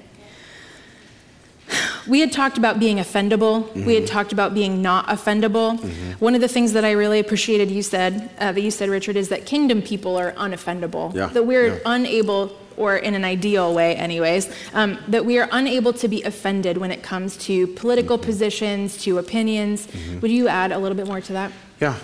[2.08, 3.64] We had talked about being offendable.
[3.64, 3.86] Mm-hmm.
[3.86, 4.14] We had mm-hmm.
[4.14, 5.80] talked about being not offendable.
[5.80, 6.12] Mm-hmm.
[6.24, 9.16] One of the things that I really appreciated you said, uh, that you said, Richard,
[9.16, 11.14] is that kingdom people are unoffendable.
[11.16, 11.28] Yeah.
[11.28, 11.80] That we're yeah.
[11.86, 16.78] unable, or in an ideal way, anyways, um, that we are unable to be offended
[16.78, 18.28] when it comes to political mm-hmm.
[18.28, 19.88] positions, to opinions.
[19.88, 20.20] Mm-hmm.
[20.20, 21.52] Would you add a little bit more to that?
[21.82, 21.98] Yeah.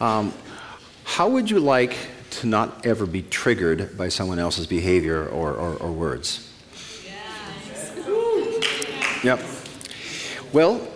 [0.00, 0.32] Um,
[1.04, 1.96] how would you like
[2.30, 6.52] to not ever be triggered by someone else's behavior or, or, or words.
[9.26, 9.40] Yep.
[10.52, 10.86] Well,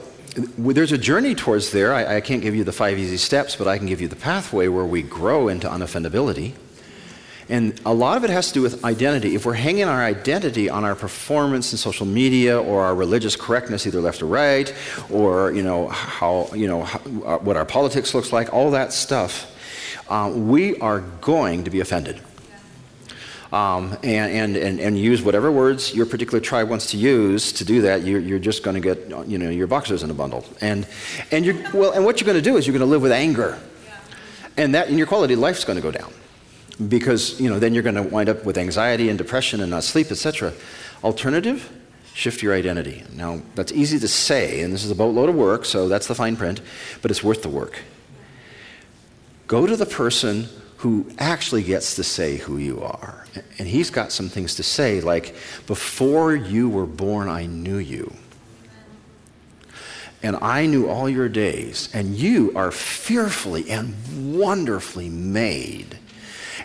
[0.57, 1.93] there's a journey towards there.
[1.93, 4.15] I, I, can't give you the five easy steps, but I can give you the
[4.15, 6.53] pathway where we grow into unoffendability.
[7.49, 9.35] And a lot of it has to do with identity.
[9.35, 13.85] If we're hanging our identity on our performance in social media or our religious correctness,
[13.85, 14.73] either left or right,
[15.11, 18.93] or you know how you know how, uh, what our politics looks like, all that
[18.93, 19.53] stuff,
[20.09, 22.21] uh, we are going to be offended.
[23.53, 27.83] Um, and, and, and, use whatever words your particular tribe wants to use to do
[27.83, 30.45] that, you're, you're just going to get you know, your boxes in a bundle.
[30.61, 30.87] And,
[31.33, 33.11] and, you're, well, and what you're going to do is you're going to live with
[33.11, 33.59] anger.
[34.57, 36.13] And, that, and your quality of life is going to go down.
[36.89, 39.83] Because you know, then you're going to wind up with anxiety and depression and not
[39.83, 40.53] sleep, etc.
[41.03, 41.69] Alternative,
[42.15, 43.03] shift your identity.
[43.13, 46.15] Now, that's easy to say, and this is a boatload of work, so that's the
[46.15, 46.61] fine print,
[47.03, 47.81] but it's worth the work.
[49.49, 50.49] Go to the person
[50.81, 53.27] who actually gets to say who you are.
[53.59, 55.35] And he's got some things to say, like,
[55.67, 58.15] Before you were born, I knew you.
[60.23, 63.95] And I knew all your days, and you are fearfully and
[64.39, 65.99] wonderfully made.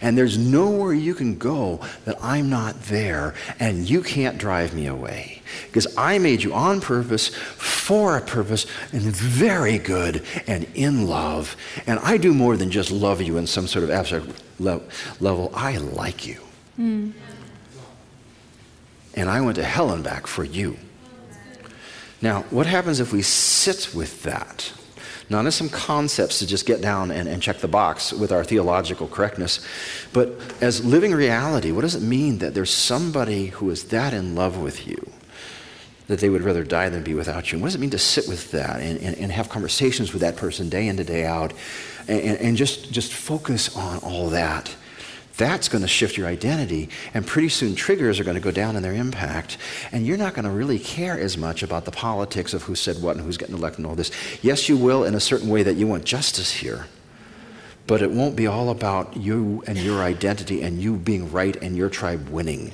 [0.02, 4.88] And there's nowhere you can go that I'm not there, and you can't drive me
[4.88, 5.42] away.
[5.68, 11.56] Because I made you on purpose, for a purpose, and very good and in love.
[11.88, 14.28] And I do more than just love you in some sort of abstract
[14.60, 14.82] le-
[15.20, 15.52] level.
[15.54, 16.42] I like you.
[16.80, 17.14] Mm.
[19.16, 20.78] And I went to hell and back for you.
[22.22, 24.74] Now, what happens if we sit with that?
[25.30, 28.44] Not as some concepts to just get down and, and check the box with our
[28.44, 29.66] theological correctness,
[30.14, 31.72] but as living reality.
[31.72, 35.12] What does it mean that there's somebody who is that in love with you?
[36.08, 37.56] that they would rather die than be without you.
[37.56, 40.22] And what does it mean to sit with that and, and, and have conversations with
[40.22, 41.52] that person day in to day out
[42.08, 44.76] and, and just, just focus on all that?
[45.38, 48.76] That's going to shift your identity, and pretty soon triggers are going to go down
[48.76, 49.58] in their impact,
[49.92, 53.02] and you're not going to really care as much about the politics of who said
[53.02, 54.12] what and who's getting elected and all this.
[54.42, 56.88] Yes, you will in a certain way that you want justice here,
[57.86, 61.76] but it won't be all about you and your identity and you being right and
[61.76, 62.72] your tribe winning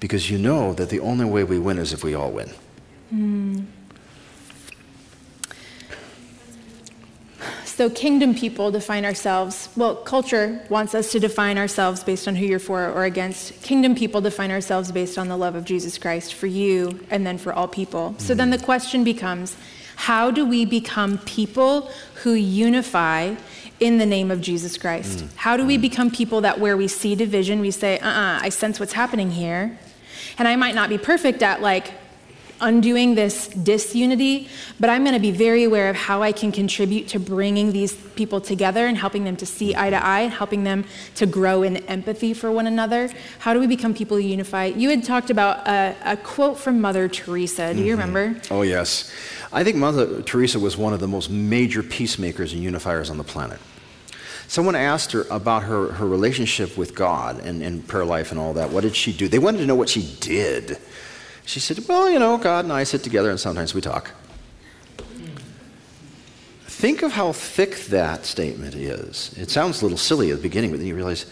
[0.00, 2.50] because you know that the only way we win is if we all win.
[3.12, 3.66] Mm.
[7.76, 9.68] So, kingdom people define ourselves.
[9.76, 13.62] Well, culture wants us to define ourselves based on who you're for or against.
[13.62, 17.36] Kingdom people define ourselves based on the love of Jesus Christ for you and then
[17.36, 18.14] for all people.
[18.16, 18.20] Mm.
[18.22, 19.58] So then the question becomes
[19.96, 21.90] how do we become people
[22.22, 23.34] who unify
[23.78, 25.18] in the name of Jesus Christ?
[25.18, 25.36] Mm.
[25.36, 28.38] How do we become people that where we see division, we say, uh uh-uh, uh
[28.40, 29.78] I sense what's happening here?
[30.38, 31.92] And I might not be perfect at like
[32.60, 34.48] undoing this disunity,
[34.80, 37.94] but I'm going to be very aware of how I can contribute to bringing these
[37.94, 40.84] people together and helping them to see eye to eye, and helping them
[41.16, 43.10] to grow in empathy for one another.
[43.38, 44.66] How do we become people who unify?
[44.66, 47.74] You had talked about a, a quote from Mother Teresa.
[47.74, 48.00] Do you mm-hmm.
[48.00, 48.40] remember?
[48.50, 49.12] Oh, yes.
[49.52, 53.24] I think Mother Teresa was one of the most major peacemakers and unifiers on the
[53.24, 53.58] planet.
[54.48, 58.54] Someone asked her about her, her relationship with God and, and prayer life and all
[58.54, 58.70] that.
[58.70, 59.26] What did she do?
[59.26, 60.78] They wanted to know what she did.
[61.46, 64.10] She said, Well, you know, God and I sit together and sometimes we talk.
[66.64, 69.32] Think of how thick that statement is.
[69.38, 71.24] It sounds a little silly at the beginning, but then you realize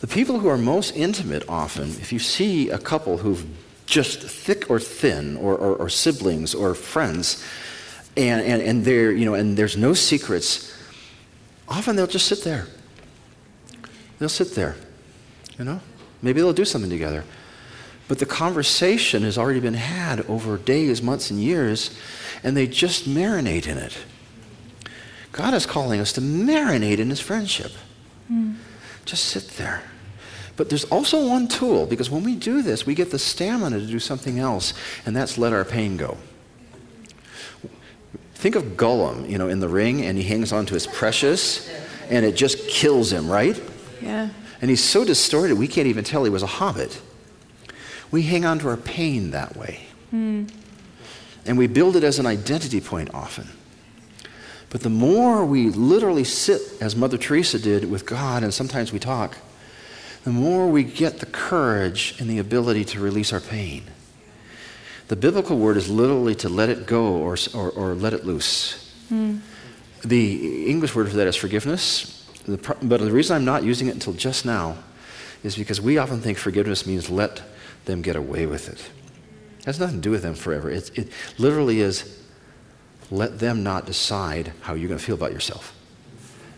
[0.00, 3.46] the people who are most intimate often, if you see a couple who've
[3.86, 7.44] just thick or thin, or, or, or siblings or friends,
[8.16, 10.74] and, and, and, they're, you know, and there's no secrets,
[11.68, 12.66] often they'll just sit there.
[14.18, 14.76] They'll sit there,
[15.58, 15.80] you know?
[16.22, 17.24] Maybe they'll do something together.
[18.10, 21.96] But the conversation has already been had over days, months, and years,
[22.42, 23.96] and they just marinate in it.
[25.30, 27.70] God is calling us to marinate in His friendship.
[28.28, 28.56] Mm.
[29.04, 29.84] Just sit there.
[30.56, 33.86] But there's also one tool, because when we do this, we get the stamina to
[33.86, 34.74] do something else,
[35.06, 36.16] and that's let our pain go.
[38.34, 41.70] Think of Gollum, you know, in the ring, and he hangs on to his precious,
[42.08, 43.62] and it just kills him, right?
[44.02, 44.30] Yeah.
[44.60, 47.00] And he's so distorted, we can't even tell he was a hobbit.
[48.10, 49.80] We hang on to our pain that way.
[50.12, 50.50] Mm.
[51.46, 53.48] And we build it as an identity point often.
[54.70, 58.98] But the more we literally sit, as Mother Teresa did, with God, and sometimes we
[58.98, 59.36] talk,
[60.24, 63.84] the more we get the courage and the ability to release our pain.
[65.08, 68.94] The biblical word is literally to let it go or, or, or let it loose.
[69.10, 69.40] Mm.
[70.04, 72.28] The English word for that is forgiveness.
[72.46, 74.76] But the reason I'm not using it until just now
[75.42, 77.42] is because we often think forgiveness means let
[77.84, 78.80] them get away with it.
[79.60, 80.70] It has nothing to do with them forever.
[80.70, 82.18] It, it literally is
[83.10, 85.74] let them not decide how you're going to feel about yourself.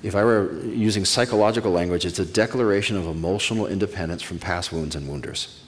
[0.03, 4.97] If I were using psychological language, it's a declaration of emotional independence from past wounds
[4.97, 5.61] and wounders.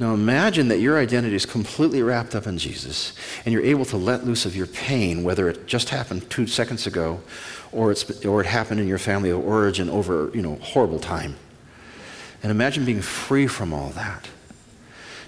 [0.00, 3.12] Now imagine that your identity is completely wrapped up in Jesus
[3.44, 6.86] and you're able to let loose of your pain, whether it just happened two seconds
[6.86, 7.20] ago
[7.70, 11.36] or, it's, or it happened in your family of origin over you know, horrible time.
[12.44, 14.28] And imagine being free from all that.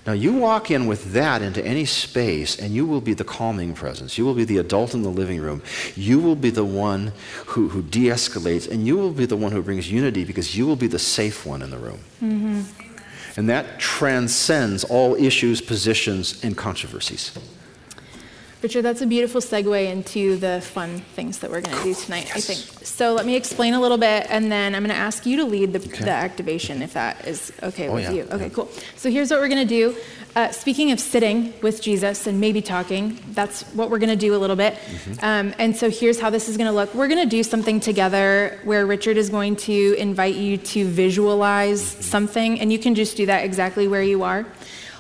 [0.06, 3.72] Now, you walk in with that into any space, and you will be the calming
[3.72, 4.18] presence.
[4.18, 5.62] You will be the adult in the living room.
[5.96, 7.12] You will be the one
[7.46, 10.66] who, who de escalates, and you will be the one who brings unity because you
[10.66, 12.00] will be the safe one in the room.
[12.22, 12.60] Mm-hmm.
[13.38, 17.32] And that transcends all issues, positions, and controversies.
[18.62, 22.24] Richard, that's a beautiful segue into the fun things that we're going to do tonight,
[22.28, 22.36] yes.
[22.36, 22.86] I think.
[22.86, 25.44] So let me explain a little bit, and then I'm going to ask you to
[25.44, 26.04] lead the, okay.
[26.04, 28.12] the activation if that is okay oh, with yeah.
[28.12, 28.22] you.
[28.22, 28.48] Okay, yeah.
[28.48, 28.70] cool.
[28.96, 29.96] So here's what we're going to do.
[30.34, 34.34] Uh, speaking of sitting with Jesus and maybe talking, that's what we're going to do
[34.34, 34.74] a little bit.
[34.74, 35.24] Mm-hmm.
[35.24, 36.94] Um, and so here's how this is going to look.
[36.94, 41.82] We're going to do something together where Richard is going to invite you to visualize
[41.82, 42.02] mm-hmm.
[42.02, 44.46] something, and you can just do that exactly where you are.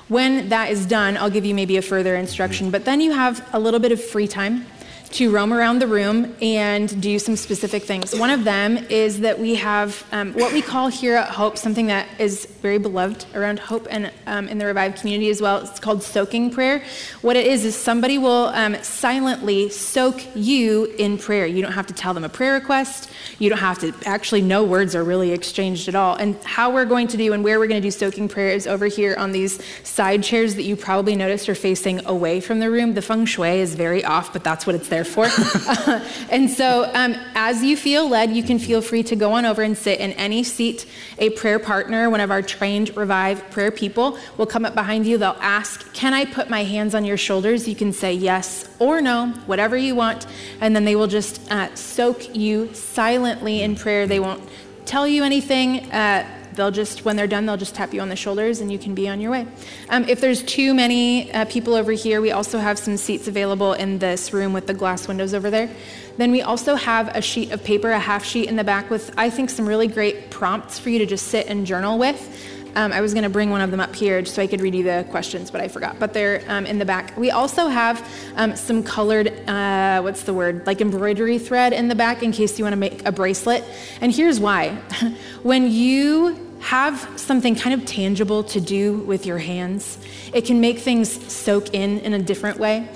[0.08, 2.72] When that is done, I'll give you maybe a further instruction, mm-hmm.
[2.72, 4.66] but then you have a little bit of free time
[5.10, 8.14] to roam around the room and do some specific things.
[8.14, 11.86] One of them is that we have um, what we call here at Hope something
[11.86, 15.58] that is very beloved around Hope and um, in the Revive community as well.
[15.58, 16.82] It's called soaking prayer.
[17.22, 21.46] What it is is somebody will um, silently soak you in prayer.
[21.46, 23.10] You don't have to tell them a prayer request.
[23.38, 26.16] You don't have to actually, no words are really exchanged at all.
[26.16, 28.66] And how we're going to do and where we're going to do soaking prayer is
[28.66, 32.70] over here on these side chairs that you probably noticed are facing away from the
[32.70, 32.94] room.
[32.94, 35.26] The feng shui is very off, but that's what it's there there for.
[36.30, 39.62] and so, um, as you feel led, you can feel free to go on over
[39.62, 40.86] and sit in any seat.
[41.18, 45.18] A prayer partner, one of our trained Revive prayer people, will come up behind you.
[45.18, 47.68] They'll ask, Can I put my hands on your shoulders?
[47.68, 50.26] You can say yes or no, whatever you want.
[50.60, 54.06] And then they will just uh, soak you silently in prayer.
[54.06, 54.42] They won't
[54.86, 55.92] tell you anything.
[55.92, 56.26] Uh,
[56.56, 58.94] they'll just when they're done they'll just tap you on the shoulders and you can
[58.94, 59.46] be on your way
[59.90, 63.72] um, if there's too many uh, people over here we also have some seats available
[63.74, 65.70] in this room with the glass windows over there
[66.16, 69.12] then we also have a sheet of paper a half sheet in the back with
[69.16, 72.92] i think some really great prompts for you to just sit and journal with um,
[72.92, 74.74] I was going to bring one of them up here just so I could read
[74.74, 75.98] you the questions, but I forgot.
[75.98, 77.16] But they're um, in the back.
[77.16, 81.94] We also have um, some colored, uh, what's the word, like embroidery thread in the
[81.94, 83.64] back in case you want to make a bracelet.
[84.02, 84.74] And here's why.
[85.42, 89.98] when you have something kind of tangible to do with your hands.
[90.32, 92.88] It can make things soak in in a different way.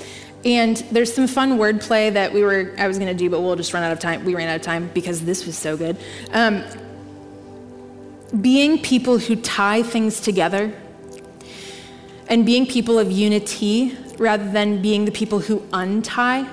[0.44, 3.54] And there's some fun wordplay that we were I was going to do, but we'll
[3.54, 4.24] just run out of time.
[4.24, 5.96] We ran out of time because this was so good.
[6.33, 6.64] Um,
[8.40, 10.72] being people who tie things together
[12.28, 16.48] and being people of unity rather than being the people who untie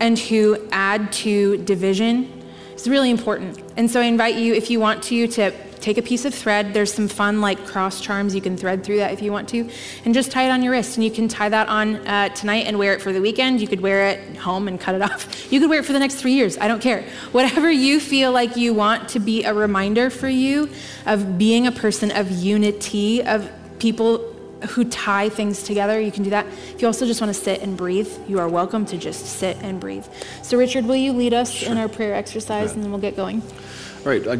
[0.00, 2.42] and who add to division
[2.74, 3.62] is really important.
[3.76, 5.52] And so I invite you, if you want to, to
[5.84, 6.72] take a piece of thread.
[6.72, 9.68] There's some fun like cross charms you can thread through that if you want to,
[10.04, 10.96] and just tie it on your wrist.
[10.96, 13.60] And you can tie that on uh, tonight and wear it for the weekend.
[13.60, 15.52] You could wear it home and cut it off.
[15.52, 16.56] You could wear it for the next three years.
[16.56, 17.04] I don't care.
[17.32, 20.70] Whatever you feel like you want to be a reminder for you
[21.04, 24.30] of being a person of unity, of people
[24.70, 26.46] who tie things together, you can do that.
[26.46, 29.58] If you also just want to sit and breathe, you are welcome to just sit
[29.60, 30.06] and breathe.
[30.42, 31.72] So, Richard, will you lead us sure.
[31.72, 33.42] in our prayer exercise and then we'll get going?
[33.42, 34.26] All right.
[34.26, 34.36] I,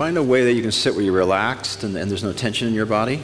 [0.00, 2.66] find a way that you can sit where you're relaxed and, and there's no tension
[2.66, 3.22] in your body.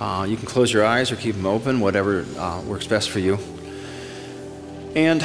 [0.00, 3.18] Uh, you can close your eyes or keep them open, whatever uh, works best for
[3.18, 3.36] you.
[4.94, 5.20] And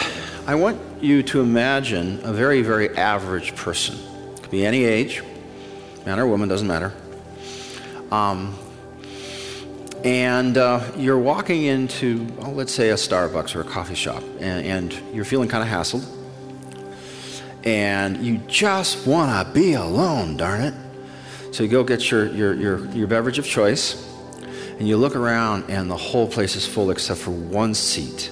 [0.47, 3.95] I want you to imagine a very, very average person.
[4.33, 5.21] It could be any age,
[6.03, 6.91] man or woman, doesn't matter.
[8.09, 8.57] Um,
[10.03, 14.65] and uh, you're walking into, oh, let's say, a Starbucks or a coffee shop, and,
[14.65, 16.20] and you're feeling kind of hassled
[17.63, 20.73] and you just want to be alone, darn it.
[21.51, 24.07] So you go get your, your, your, your beverage of choice,
[24.79, 28.31] and you look around, and the whole place is full except for one seat.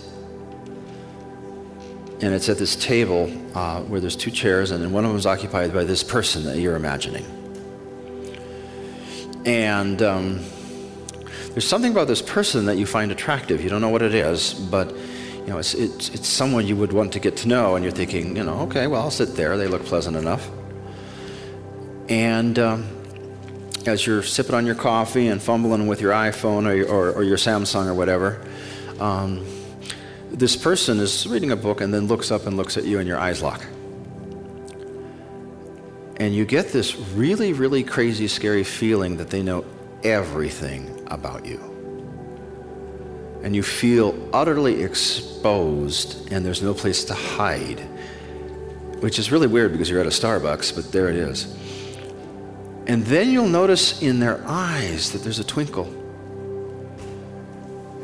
[2.21, 5.17] And it's at this table uh, where there's two chairs, and then one of them
[5.17, 7.25] is occupied by this person that you're imagining.
[9.45, 10.39] And um,
[11.49, 13.63] there's something about this person that you find attractive.
[13.63, 14.93] You don't know what it is, but
[15.39, 17.93] you know, it's, it's, it's someone you would want to get to know, and you're
[17.93, 19.57] thinking, you know, okay, well, I'll sit there.
[19.57, 20.49] They look pleasant enough.
[22.07, 22.87] And um,
[23.85, 27.37] as you're sipping on your coffee and fumbling with your iPhone or, or, or your
[27.37, 28.45] Samsung or whatever,
[28.99, 29.45] um,
[30.31, 33.07] this person is reading a book and then looks up and looks at you, and
[33.07, 33.65] your eyes lock.
[36.17, 39.63] And you get this really, really crazy, scary feeling that they know
[40.03, 41.68] everything about you.
[43.43, 47.79] And you feel utterly exposed, and there's no place to hide,
[48.99, 51.55] which is really weird because you're at a Starbucks, but there it is.
[52.87, 55.85] And then you'll notice in their eyes that there's a twinkle.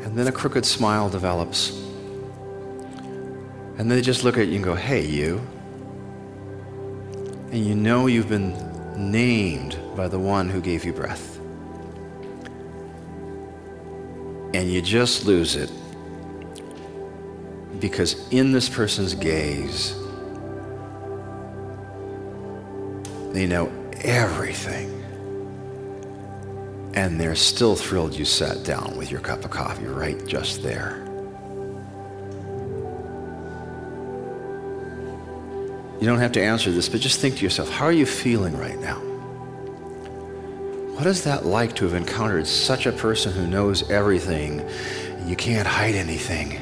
[0.02, 1.70] And then a crooked smile develops.
[3.78, 5.40] And they just look at you and go, hey, you
[7.56, 8.54] and you know you've been
[9.10, 11.35] named by the one who gave you breath.
[14.56, 15.70] And you just lose it
[17.78, 19.94] because in this person's gaze,
[23.34, 24.90] they know everything.
[26.94, 31.04] And they're still thrilled you sat down with your cup of coffee right just there.
[36.00, 38.56] You don't have to answer this, but just think to yourself how are you feeling
[38.56, 39.02] right now?
[40.96, 44.66] What is that like to have encountered such a person who knows everything?
[45.26, 46.54] You can't hide anything,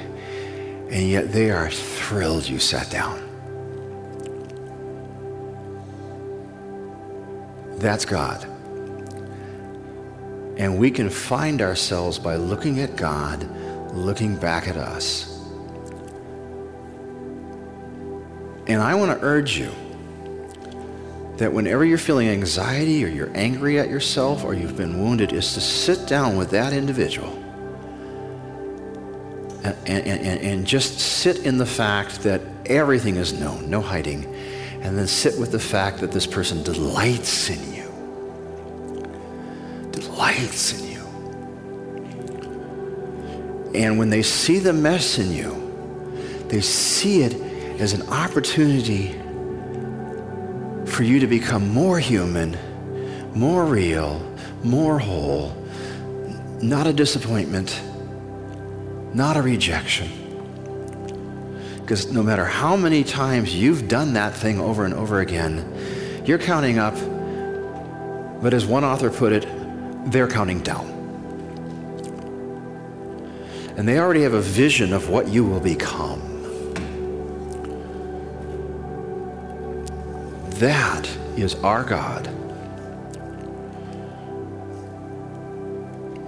[0.90, 3.22] and yet they are thrilled you sat down.
[7.78, 8.42] That's God.
[10.56, 13.48] And we can find ourselves by looking at God,
[13.94, 15.30] looking back at us.
[18.66, 19.70] And I want to urge you
[21.36, 25.54] that whenever you're feeling anxiety or you're angry at yourself or you've been wounded, is
[25.54, 27.32] to sit down with that individual
[29.64, 34.24] and, and, and, and just sit in the fact that everything is known, no hiding,
[34.82, 37.90] and then sit with the fact that this person delights in you.
[39.90, 40.94] Delights in you.
[43.74, 45.60] And when they see the mess in you,
[46.48, 47.34] they see it
[47.80, 49.18] as an opportunity
[50.94, 52.56] for you to become more human,
[53.34, 54.20] more real,
[54.62, 55.50] more whole,
[56.62, 57.82] not a disappointment,
[59.12, 60.08] not a rejection.
[61.80, 66.38] Because no matter how many times you've done that thing over and over again, you're
[66.38, 66.94] counting up,
[68.40, 69.48] but as one author put it,
[70.12, 70.86] they're counting down.
[73.76, 76.33] And they already have a vision of what you will become.
[80.58, 82.28] That is our God.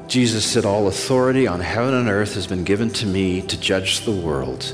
[0.08, 4.00] Jesus said, All authority on heaven and earth has been given to me to judge
[4.00, 4.72] the world.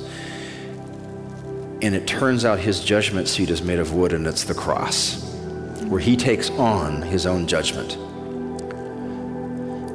[1.83, 5.23] And it turns out his judgment seat is made of wood, and it's the cross,
[5.85, 7.99] where he takes on his own judgment.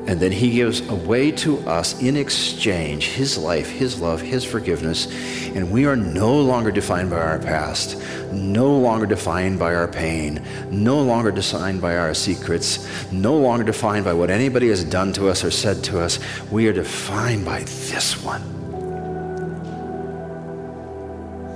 [0.07, 5.07] And then he gives away to us in exchange his life, his love, his forgiveness.
[5.47, 8.01] And we are no longer defined by our past,
[8.31, 10.41] no longer defined by our pain,
[10.71, 15.27] no longer defined by our secrets, no longer defined by what anybody has done to
[15.27, 16.19] us or said to us.
[16.49, 18.41] We are defined by this one.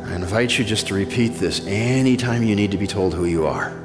[0.05, 3.47] I invite you just to repeat this anytime you need to be told who you
[3.47, 3.80] are.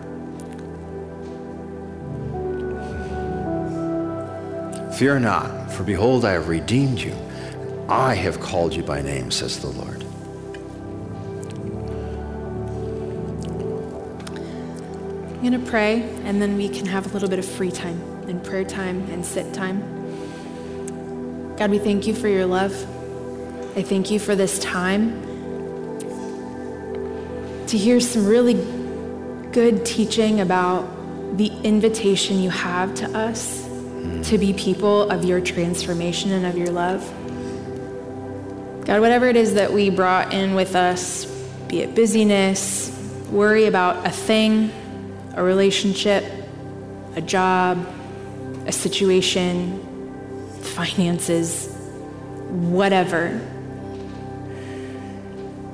[4.97, 7.15] Fear not, for behold, I have redeemed you.
[7.87, 10.03] I have called you by name, says the Lord.
[15.35, 18.01] I'm going to pray, and then we can have a little bit of free time
[18.27, 19.83] and prayer time and sit time.
[21.59, 22.73] God, we thank you for your love.
[23.77, 25.21] I thank you for this time
[27.67, 28.55] to hear some really
[29.53, 30.89] good teaching about
[31.37, 33.66] the invitation you have to us
[34.25, 37.03] to be people of your transformation and of your love.
[38.85, 41.25] God, whatever it is that we brought in with us,
[41.69, 42.91] be it busyness,
[43.31, 44.71] worry about a thing,
[45.35, 46.25] a relationship,
[47.17, 47.85] a job,
[48.67, 49.81] a situation,
[50.61, 51.75] finances,
[52.49, 53.41] whatever.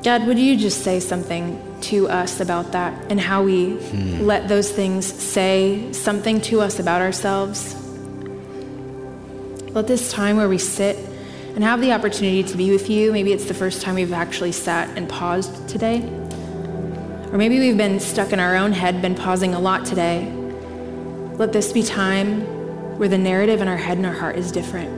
[0.03, 4.22] God, would you just say something to us about that and how we hmm.
[4.22, 7.82] let those things say something to us about ourselves?
[9.72, 10.96] Let this time where we sit
[11.54, 14.52] and have the opportunity to be with you, maybe it's the first time we've actually
[14.52, 16.02] sat and paused today.
[17.32, 20.30] Or maybe we've been stuck in our own head, been pausing a lot today.
[21.38, 22.42] Let this be time
[22.98, 24.90] where the narrative in our head and our heart is different.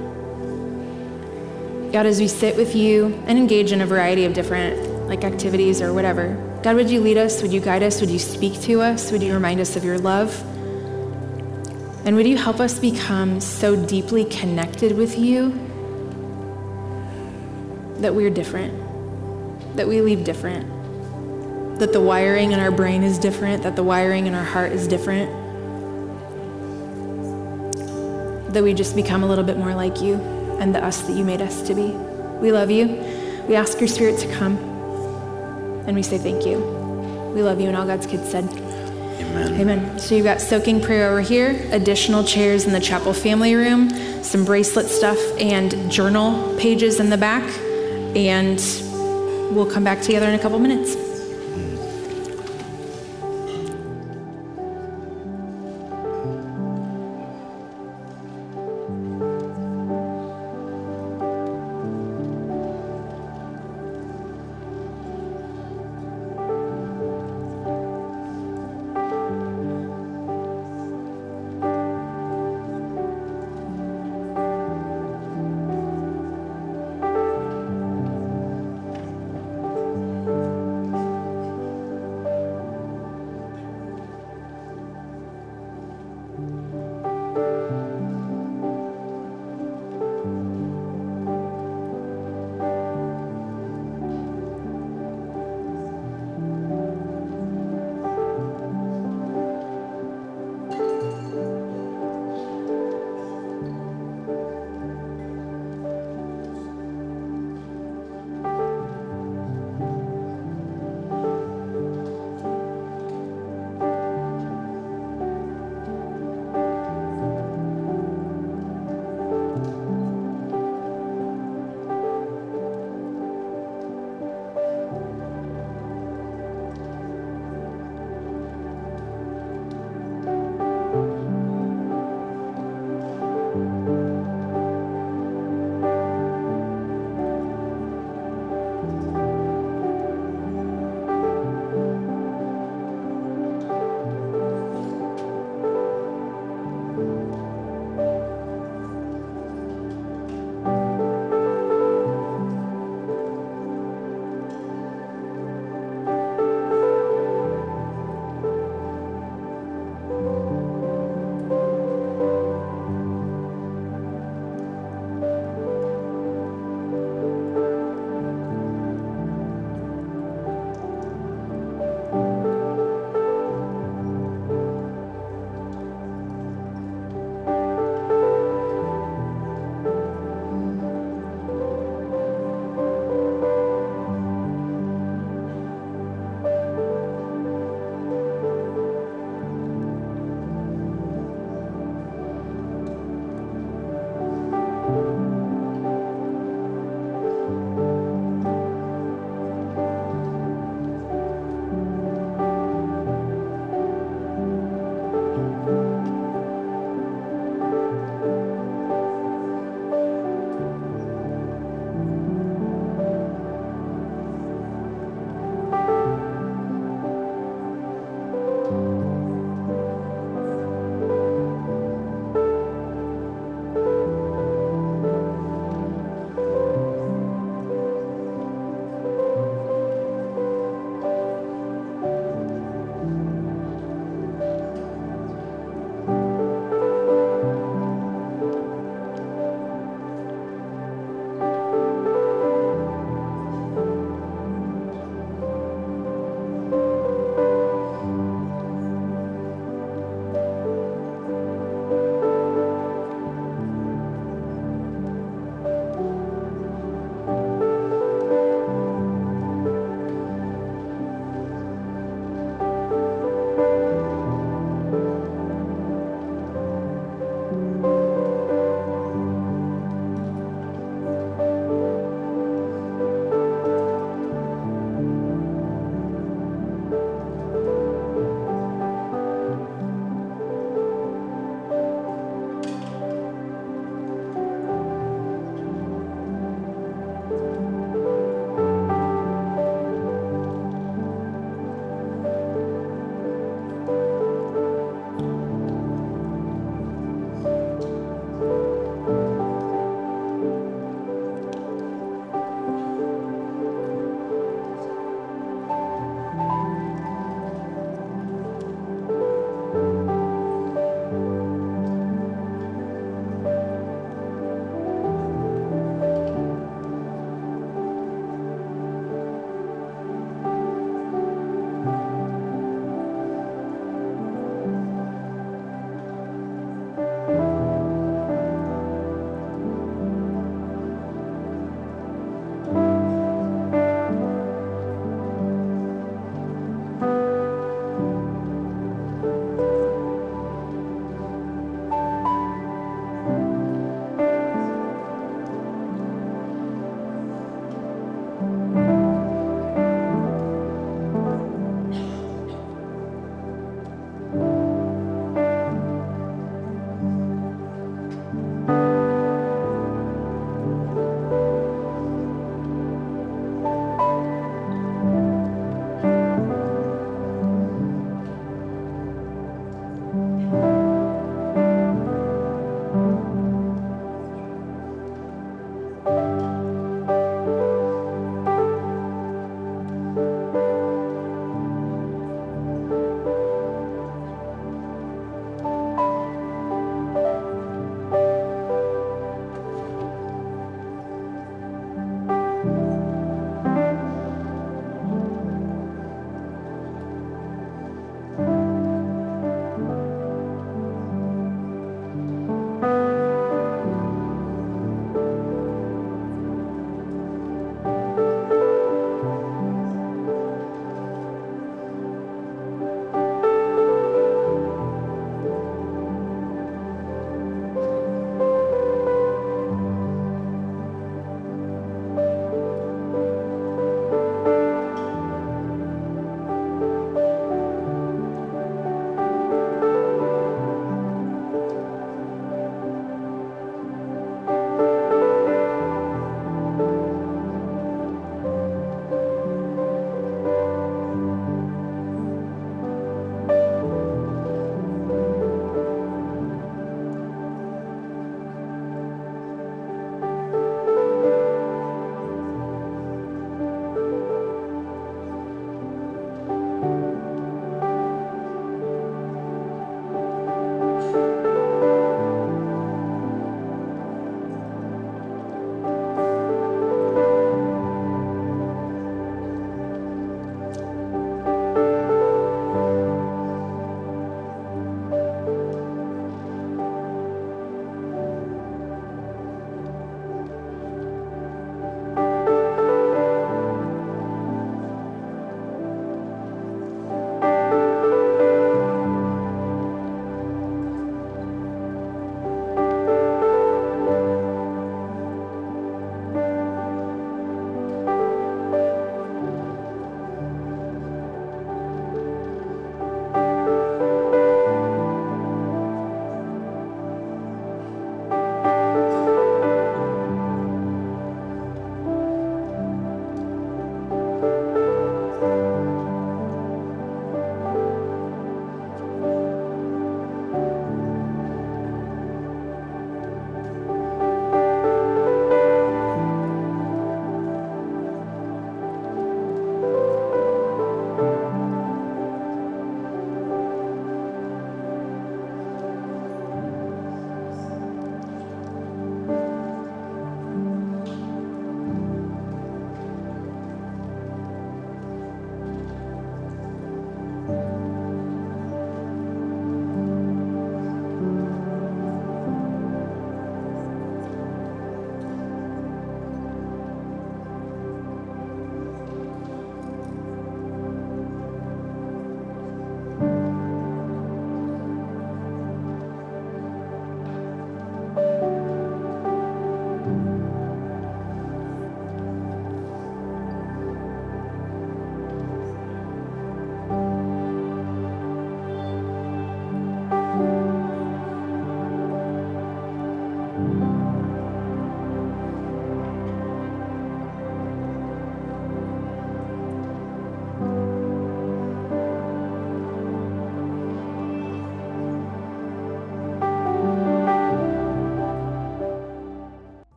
[1.92, 5.80] God, as we sit with you and engage in a variety of different like activities
[5.80, 7.42] or whatever, God, would you lead us?
[7.42, 8.00] Would you guide us?
[8.00, 9.12] Would you speak to us?
[9.12, 10.34] Would you remind us of your love?
[12.04, 15.50] And would you help us become so deeply connected with you
[18.00, 18.74] that we're different,
[19.76, 20.68] that we leave different,
[21.78, 24.86] that the wiring in our brain is different, that the wiring in our heart is
[24.86, 25.30] different,
[28.52, 30.14] that we just become a little bit more like you
[30.60, 31.88] and the us that you made us to be.
[32.40, 32.86] We love you.
[33.48, 34.58] We ask your spirit to come,
[35.86, 36.58] and we say thank you.
[37.34, 38.44] We love you, and all God's kids said.
[39.34, 39.60] Amen.
[39.60, 39.98] Amen.
[39.98, 43.90] So you've got soaking prayer over here, additional chairs in the chapel family room,
[44.22, 47.42] some bracelet stuff, and journal pages in the back.
[48.16, 48.58] And
[49.54, 51.03] we'll come back together in a couple minutes.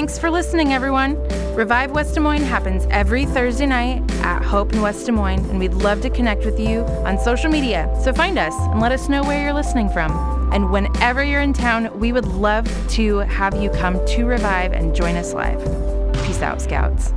[0.00, 1.22] Thanks for listening, everyone.
[1.54, 5.58] Revive West Des Moines happens every Thursday night at Hope in West Des Moines, and
[5.58, 7.86] we'd love to connect with you on social media.
[8.02, 10.10] So find us and let us know where you're listening from.
[10.54, 14.96] And whenever you're in town, we would love to have you come to Revive and
[14.96, 15.60] join us live.
[16.24, 17.12] Peace out, Scouts.